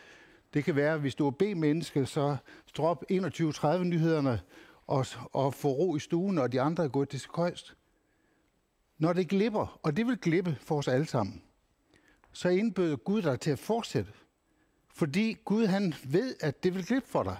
Det 0.53 0.63
kan 0.63 0.75
være, 0.75 0.97
hvis 0.97 1.15
du 1.15 1.27
er 1.27 1.31
B-menneske, 1.31 2.05
så 2.05 2.37
står 2.65 2.87
op 2.87 3.03
21.30 3.11 3.83
nyhederne 3.83 4.41
og, 4.87 5.05
og 5.33 5.53
få 5.53 5.67
ro 5.67 5.95
i 5.95 5.99
stuen, 5.99 6.37
og 6.37 6.51
de 6.51 6.61
andre 6.61 6.83
er 6.83 6.87
gået 6.87 7.09
til 7.09 7.21
køjst. 7.33 7.75
Når 8.97 9.13
det 9.13 9.27
glipper, 9.27 9.79
og 9.83 9.97
det 9.97 10.07
vil 10.07 10.17
glippe 10.17 10.57
for 10.61 10.77
os 10.77 10.87
alle 10.87 11.05
sammen, 11.05 11.41
så 12.31 12.49
indbød 12.49 12.97
Gud 12.97 13.21
dig 13.21 13.39
til 13.39 13.51
at 13.51 13.59
fortsætte. 13.59 14.11
Fordi 14.93 15.37
Gud 15.45 15.65
han 15.65 15.93
ved, 16.03 16.35
at 16.39 16.63
det 16.63 16.75
vil 16.75 16.85
glippe 16.85 17.09
for 17.09 17.23
dig. 17.23 17.37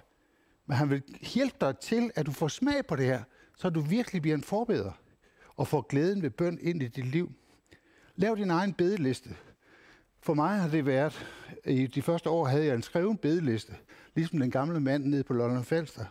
Men 0.70 0.78
han 0.78 0.90
vil 0.90 1.04
hjælpe 1.22 1.56
dig 1.62 1.78
til, 1.78 2.12
at 2.16 2.26
du 2.26 2.32
får 2.32 2.48
smag 2.48 2.86
på 2.86 2.96
det 2.96 3.06
her, 3.06 3.24
så 3.58 3.70
du 3.70 3.82
virkelig 3.82 4.22
bliver 4.22 4.38
en 4.38 4.44
forbeder 4.44 4.92
og 5.56 5.68
får 5.68 5.82
glæden 5.82 6.22
ved 6.22 6.30
bøn 6.30 6.60
ind 6.62 6.84
i 6.84 6.88
dit 6.88 7.06
liv. 7.06 7.32
Lav 8.16 8.36
din 8.36 8.50
egen 8.50 8.74
bedeliste. 8.74 9.30
For 10.22 10.34
mig 10.34 10.60
har 10.60 10.70
det 10.70 10.86
været, 10.86 11.26
i 11.66 11.88
de 11.88 12.02
første 12.02 12.30
år 12.30 12.46
havde 12.46 12.66
jeg 12.66 12.76
en 12.76 12.82
skreven 12.82 13.18
bedeliste, 13.18 13.74
ligesom 14.16 14.40
den 14.40 14.52
gamle 14.52 14.80
mand 14.80 15.06
nede 15.06 15.24
på 15.24 15.34
Lolland 15.34 15.64
Falster. 15.64 16.06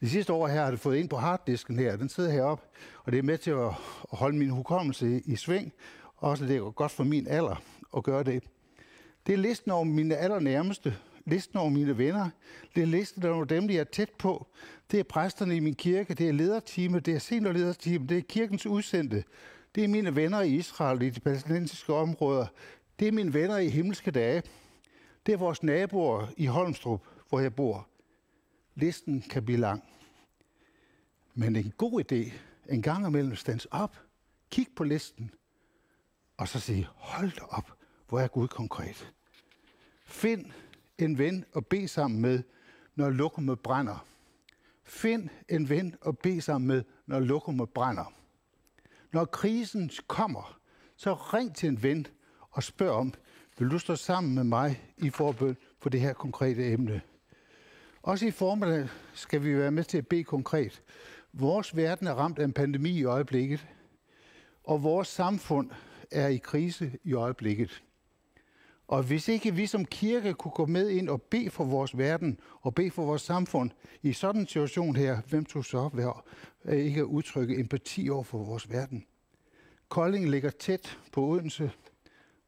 De 0.00 0.08
sidste 0.08 0.32
år 0.32 0.48
her 0.48 0.64
har 0.64 0.70
det 0.70 0.80
fået 0.80 0.96
ind 0.96 1.08
på 1.08 1.16
harddisken 1.16 1.78
her. 1.78 1.96
Den 1.96 2.08
sidder 2.08 2.30
heroppe, 2.30 2.64
og 3.04 3.12
det 3.12 3.18
er 3.18 3.22
med 3.22 3.38
til 3.38 3.50
at 3.50 3.72
holde 4.10 4.38
min 4.38 4.50
hukommelse 4.50 5.22
i, 5.26 5.36
sving. 5.36 5.72
Også 6.16 6.46
det 6.46 6.56
er 6.56 6.70
godt 6.70 6.92
for 6.92 7.04
min 7.04 7.26
alder 7.26 7.62
at 7.96 8.04
gøre 8.04 8.22
det. 8.22 8.44
Det 9.26 9.32
er 9.32 9.38
listen 9.38 9.70
over 9.70 9.84
mine 9.84 10.16
allernærmeste, 10.16 10.96
listen 11.24 11.58
over 11.58 11.70
mine 11.70 11.98
venner, 11.98 12.30
det 12.74 12.82
er 12.82 12.86
listen 12.86 13.26
over 13.26 13.44
dem, 13.44 13.70
jeg 13.70 13.76
er 13.76 13.84
tæt 13.84 14.10
på. 14.10 14.46
Det 14.90 15.00
er 15.00 15.04
præsterne 15.04 15.56
i 15.56 15.60
min 15.60 15.74
kirke, 15.74 16.14
det 16.14 16.28
er 16.28 16.32
lederteamet, 16.32 17.06
det 17.06 17.14
er 17.14 17.18
seniorlederteamet, 17.18 18.08
det 18.08 18.18
er 18.18 18.22
kirkens 18.22 18.66
udsendte. 18.66 19.24
Det 19.74 19.84
er 19.84 19.88
mine 19.88 20.16
venner 20.16 20.40
i 20.40 20.54
Israel, 20.54 21.02
i 21.02 21.10
de 21.10 21.20
palæstinensiske 21.20 21.94
områder. 21.94 22.46
Det 22.98 23.08
er 23.08 23.12
mine 23.12 23.34
venner 23.34 23.56
i 23.56 23.68
himmelske 23.68 24.10
dage. 24.10 24.42
Det 25.26 25.32
er 25.32 25.36
vores 25.36 25.62
naboer 25.62 26.26
i 26.36 26.46
Holmstrup, 26.46 27.02
hvor 27.28 27.40
jeg 27.40 27.54
bor. 27.54 27.88
Listen 28.74 29.24
kan 29.30 29.44
blive 29.44 29.58
lang. 29.58 29.84
Men 31.34 31.56
en 31.56 31.72
god 31.76 32.02
idé, 32.04 32.32
en 32.68 32.82
gang 32.82 33.06
imellem 33.06 33.36
stands 33.36 33.64
op, 33.64 33.96
kig 34.50 34.66
på 34.76 34.84
listen, 34.84 35.30
og 36.36 36.48
så 36.48 36.60
sige, 36.60 36.88
hold 36.94 37.30
da 37.30 37.44
op, 37.48 37.72
hvor 38.08 38.20
er 38.20 38.28
Gud 38.28 38.48
konkret. 38.48 39.12
Find 40.06 40.44
en 40.98 41.18
ven 41.18 41.44
og 41.52 41.66
bede 41.66 41.88
sammen 41.88 42.20
med, 42.20 42.42
når 42.94 43.10
lokummet 43.10 43.60
brænder. 43.60 44.06
Find 44.84 45.28
en 45.48 45.68
ven 45.68 45.94
og 46.00 46.18
bede 46.18 46.40
sammen 46.40 46.68
med, 46.68 46.82
når 47.06 47.20
lokummet 47.20 47.70
brænder. 47.70 48.12
Når 49.12 49.24
krisen 49.24 49.90
kommer, 50.06 50.58
så 50.96 51.14
ring 51.14 51.56
til 51.56 51.68
en 51.68 51.82
ven 51.82 52.06
og 52.50 52.62
spørg 52.62 52.90
om, 52.90 53.14
vil 53.58 53.70
du 53.70 53.78
stå 53.78 53.96
sammen 53.96 54.34
med 54.34 54.44
mig 54.44 54.82
i 54.96 55.10
forbøn 55.10 55.56
for 55.78 55.90
det 55.90 56.00
her 56.00 56.12
konkrete 56.12 56.72
emne? 56.72 57.00
Også 58.02 58.26
i 58.26 58.30
formiddag 58.30 58.88
skal 59.14 59.42
vi 59.42 59.58
være 59.58 59.70
med 59.70 59.84
til 59.84 59.98
at 59.98 60.06
bede 60.06 60.24
konkret. 60.24 60.82
Vores 61.32 61.76
verden 61.76 62.06
er 62.06 62.14
ramt 62.14 62.38
af 62.38 62.44
en 62.44 62.52
pandemi 62.52 62.90
i 62.90 63.04
øjeblikket, 63.04 63.66
og 64.64 64.82
vores 64.82 65.08
samfund 65.08 65.70
er 66.10 66.28
i 66.28 66.36
krise 66.36 66.98
i 67.04 67.12
øjeblikket. 67.12 67.83
Og 68.86 69.02
hvis 69.02 69.28
ikke 69.28 69.54
vi 69.54 69.66
som 69.66 69.84
kirke 69.84 70.34
kunne 70.34 70.52
gå 70.52 70.66
med 70.66 70.88
ind 70.90 71.08
og 71.08 71.22
bede 71.22 71.50
for 71.50 71.64
vores 71.64 71.98
verden 71.98 72.40
og 72.60 72.74
bede 72.74 72.90
for 72.90 73.04
vores 73.04 73.22
samfund 73.22 73.70
i 74.02 74.12
sådan 74.12 74.40
en 74.40 74.46
situation 74.46 74.96
her, 74.96 75.20
hvem 75.28 75.44
tog 75.44 75.64
så 75.64 75.78
op 75.78 75.98
øh, 76.64 76.78
ikke 76.78 77.00
at 77.00 77.04
udtrykke 77.04 77.60
empati 77.60 78.08
over 78.10 78.24
for 78.24 78.38
vores 78.38 78.70
verden? 78.70 79.06
Kolding 79.88 80.30
ligger 80.30 80.50
tæt 80.50 80.98
på 81.12 81.24
Odense. 81.26 81.70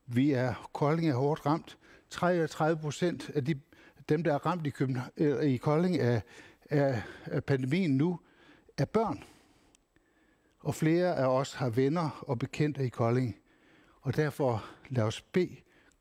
Vi 0.06 0.32
er, 0.32 0.68
Kolding 0.72 1.08
er 1.08 1.14
hårdt 1.14 1.46
ramt. 1.46 1.78
33 2.10 2.80
procent 2.80 3.30
af 3.34 3.44
de, 3.44 3.60
dem, 4.08 4.24
der 4.24 4.34
er 4.34 4.46
ramt 4.46 4.66
i, 4.66 4.70
København, 4.70 5.10
øh, 5.16 5.44
i 5.44 5.56
Kolding 5.56 5.98
af, 5.98 6.22
af, 6.70 7.02
af 7.24 7.44
pandemien 7.44 7.96
nu, 7.96 8.20
er 8.78 8.84
børn. 8.84 9.24
Og 10.60 10.74
flere 10.74 11.16
af 11.16 11.26
os 11.26 11.52
har 11.52 11.70
venner 11.70 12.24
og 12.28 12.38
bekendte 12.38 12.84
i 12.84 12.88
Kolding. 12.88 13.36
Og 14.00 14.16
derfor 14.16 14.64
lad 14.88 15.04
os 15.04 15.20
bede 15.20 15.56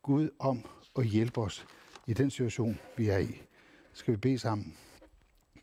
Gud 0.06 0.30
om 0.39 0.65
at 0.98 1.06
hjælpe 1.06 1.41
os 1.41 1.65
i 2.08 2.13
den 2.13 2.32
situation, 2.32 2.80
vi 2.98 3.08
er 3.08 3.18
i. 3.18 3.41
Skal 3.94 4.12
vi 4.12 4.18
bede 4.18 4.39
sammen. 4.39 4.78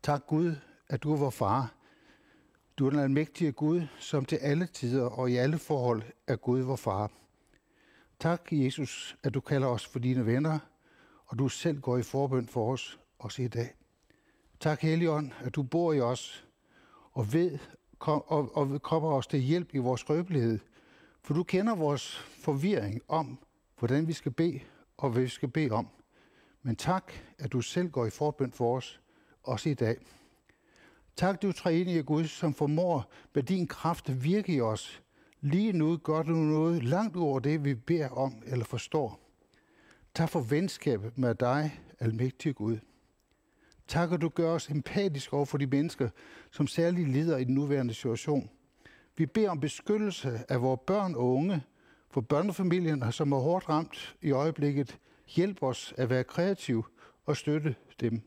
Tak 0.03 0.27
Gud, 0.27 0.55
at 0.89 1.03
du 1.03 1.13
er 1.13 1.17
vor 1.17 1.31
far. 1.31 1.75
Du 2.79 2.87
er 2.87 2.91
den 2.91 2.99
almægtige 2.99 3.53
Gud, 3.53 3.83
som 3.99 4.25
til 4.25 4.37
alle 4.37 4.67
tider 4.67 5.05
og 5.05 5.31
i 5.31 5.37
alle 5.37 5.59
forhold 5.59 6.03
er 6.27 6.37
Gud 6.37 6.61
vor 6.61 6.77
far. 6.77 7.11
Tak, 8.21 8.43
Jesus, 8.51 9.17
at 9.23 9.35
du 9.35 9.41
kalder 9.41 9.69
os 9.69 9.87
for 9.87 9.99
dine 9.99 10.27
venner, 10.27 10.59
og 11.27 11.39
du 11.39 11.49
selv 11.49 11.81
går 11.81 11.99
i 11.99 12.03
forbøn 12.03 12.49
for 12.49 12.73
os, 12.73 12.99
også 13.19 13.43
i 13.43 13.49
dag. 13.49 13.75
Tak, 14.61 14.81
Helligånd, 14.81 15.33
at 15.41 15.55
du 15.55 15.63
bor 15.63 15.93
i 15.93 16.01
os, 16.01 16.47
og 17.13 17.33
ved 17.33 17.59
kom, 17.99 18.23
og, 18.27 18.57
og 18.57 18.83
kommer 18.83 19.09
os 19.09 19.27
til 19.27 19.41
hjælp 19.41 19.75
i 19.75 19.79
vores 19.79 20.01
skrøbelighed. 20.01 20.59
For 21.21 21.35
du 21.35 21.43
kender 21.43 21.75
vores 21.75 22.17
forvirring 22.17 23.01
om, 23.09 23.39
hvordan 23.79 24.09
vi 24.09 24.13
skal 24.13 24.33
bede, 24.33 24.61
og 24.97 25.11
hvad 25.11 25.23
vi 25.23 25.29
skal 25.29 25.49
bede 25.49 25.71
om. 25.71 25.89
Men 26.63 26.77
tak, 26.77 27.13
at 27.39 27.53
du 27.53 27.61
selv 27.61 27.91
går 27.91 28.07
i 28.07 28.11
forbøn 28.11 28.53
for 28.53 28.77
os, 28.77 29.01
også 29.43 29.69
i 29.69 29.75
dag. 29.75 29.97
Tak, 31.17 31.43
du 31.43 31.53
treenige 31.53 32.03
Gud, 32.03 32.25
som 32.25 32.55
formår 32.55 33.13
med 33.35 33.43
din 33.43 33.67
kraft 33.67 34.09
at 34.09 34.25
virke 34.25 34.55
i 34.55 34.61
os. 34.61 35.03
Lige 35.41 35.73
nu 35.73 35.97
gør 35.97 36.23
du 36.23 36.33
noget 36.33 36.85
langt 36.85 37.17
over 37.17 37.39
det, 37.39 37.65
vi 37.65 37.75
beder 37.75 38.09
om 38.09 38.43
eller 38.47 38.65
forstår. 38.65 39.21
Tak 40.15 40.29
for 40.29 40.41
venskabet 40.41 41.19
med 41.19 41.35
dig, 41.35 41.81
almægtige 42.01 42.53
Gud. 42.53 42.79
Tak, 43.89 44.13
at 44.13 44.21
du 44.21 44.29
gør 44.29 44.51
os 44.51 44.71
empatisk 44.71 45.33
over 45.33 45.45
for 45.45 45.59
de 45.59 45.67
mennesker, 45.67 46.09
som 46.51 46.67
særligt 46.67 47.09
lider 47.09 47.37
i 47.37 47.45
den 47.45 47.55
nuværende 47.55 47.95
situation. 47.95 48.51
Vi 49.17 49.27
beder 49.27 49.51
om 49.51 49.61
beskyttelse 49.61 50.45
af 50.49 50.63
vores 50.63 50.81
børn 50.87 51.15
og 51.15 51.35
unge, 51.35 51.63
for 52.13 52.21
børnefamilierne, 52.21 53.13
som 53.13 53.33
er 53.33 53.39
hårdt 53.39 53.69
ramt 53.69 54.17
i 54.23 54.31
øjeblikket. 54.31 54.99
Hjælp 55.27 55.63
os 55.63 55.95
at 55.97 56.11
være 56.11 56.25
kreative 56.25 56.85
og 57.27 57.37
støtte 57.37 57.75
dem. 58.01 58.21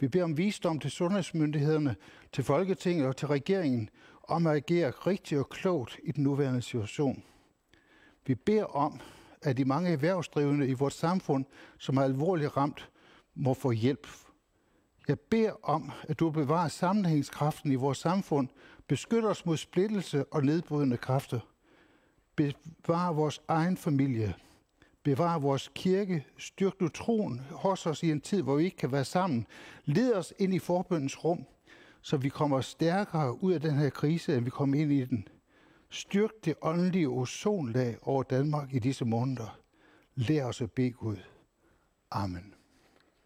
Vi 0.00 0.08
beder 0.08 0.24
om 0.24 0.36
visdom 0.36 0.78
til 0.78 0.90
sundhedsmyndighederne, 0.90 1.96
til 2.32 2.44
Folketinget 2.44 3.06
og 3.06 3.16
til 3.16 3.28
regeringen 3.28 3.90
om 4.28 4.46
at 4.46 4.56
agere 4.56 4.90
rigtigt 4.90 5.40
og 5.40 5.48
klogt 5.48 5.98
i 6.04 6.12
den 6.12 6.24
nuværende 6.24 6.62
situation. 6.62 7.22
Vi 8.26 8.34
beder 8.34 8.64
om, 8.64 9.00
at 9.42 9.56
de 9.56 9.64
mange 9.64 9.90
erhvervsdrivende 9.90 10.68
i 10.68 10.72
vores 10.72 10.94
samfund, 10.94 11.44
som 11.78 11.96
er 11.96 12.02
alvorligt 12.02 12.56
ramt, 12.56 12.90
må 13.34 13.54
få 13.54 13.70
hjælp. 13.70 14.08
Jeg 15.08 15.20
beder 15.20 15.52
om, 15.62 15.90
at 16.08 16.20
du 16.20 16.30
bevarer 16.30 16.68
sammenhængskraften 16.68 17.72
i 17.72 17.74
vores 17.74 17.98
samfund, 17.98 18.48
beskytter 18.88 19.28
os 19.28 19.46
mod 19.46 19.56
splittelse 19.56 20.24
og 20.24 20.44
nedbrydende 20.44 20.96
kræfter. 20.96 21.40
Bevar 22.36 23.12
vores 23.12 23.42
egen 23.48 23.76
familie. 23.76 24.34
Bevar 25.02 25.38
vores 25.38 25.70
kirke. 25.74 26.26
Styrk 26.38 26.80
du 26.80 26.88
troen 26.88 27.40
hos 27.50 27.86
os 27.86 28.02
i 28.02 28.10
en 28.10 28.20
tid, 28.20 28.42
hvor 28.42 28.56
vi 28.56 28.64
ikke 28.64 28.76
kan 28.76 28.92
være 28.92 29.04
sammen. 29.04 29.46
Led 29.84 30.14
os 30.14 30.34
ind 30.38 30.54
i 30.54 30.58
forbøndens 30.58 31.24
rum, 31.24 31.44
så 32.02 32.16
vi 32.16 32.28
kommer 32.28 32.60
stærkere 32.60 33.42
ud 33.42 33.52
af 33.52 33.60
den 33.60 33.74
her 33.74 33.90
krise, 33.90 34.36
end 34.36 34.44
vi 34.44 34.50
kom 34.50 34.74
ind 34.74 34.92
i 34.92 35.04
den. 35.04 35.28
Styrk 35.90 36.30
det 36.44 36.54
åndelige 36.62 37.08
ozonlag 37.08 37.96
over 38.02 38.22
Danmark 38.22 38.74
i 38.74 38.78
disse 38.78 39.04
måneder. 39.04 39.58
Lær 40.14 40.44
os 40.44 40.62
at 40.62 40.70
bede 40.70 40.90
Gud. 40.90 41.16
Amen. 42.10 42.55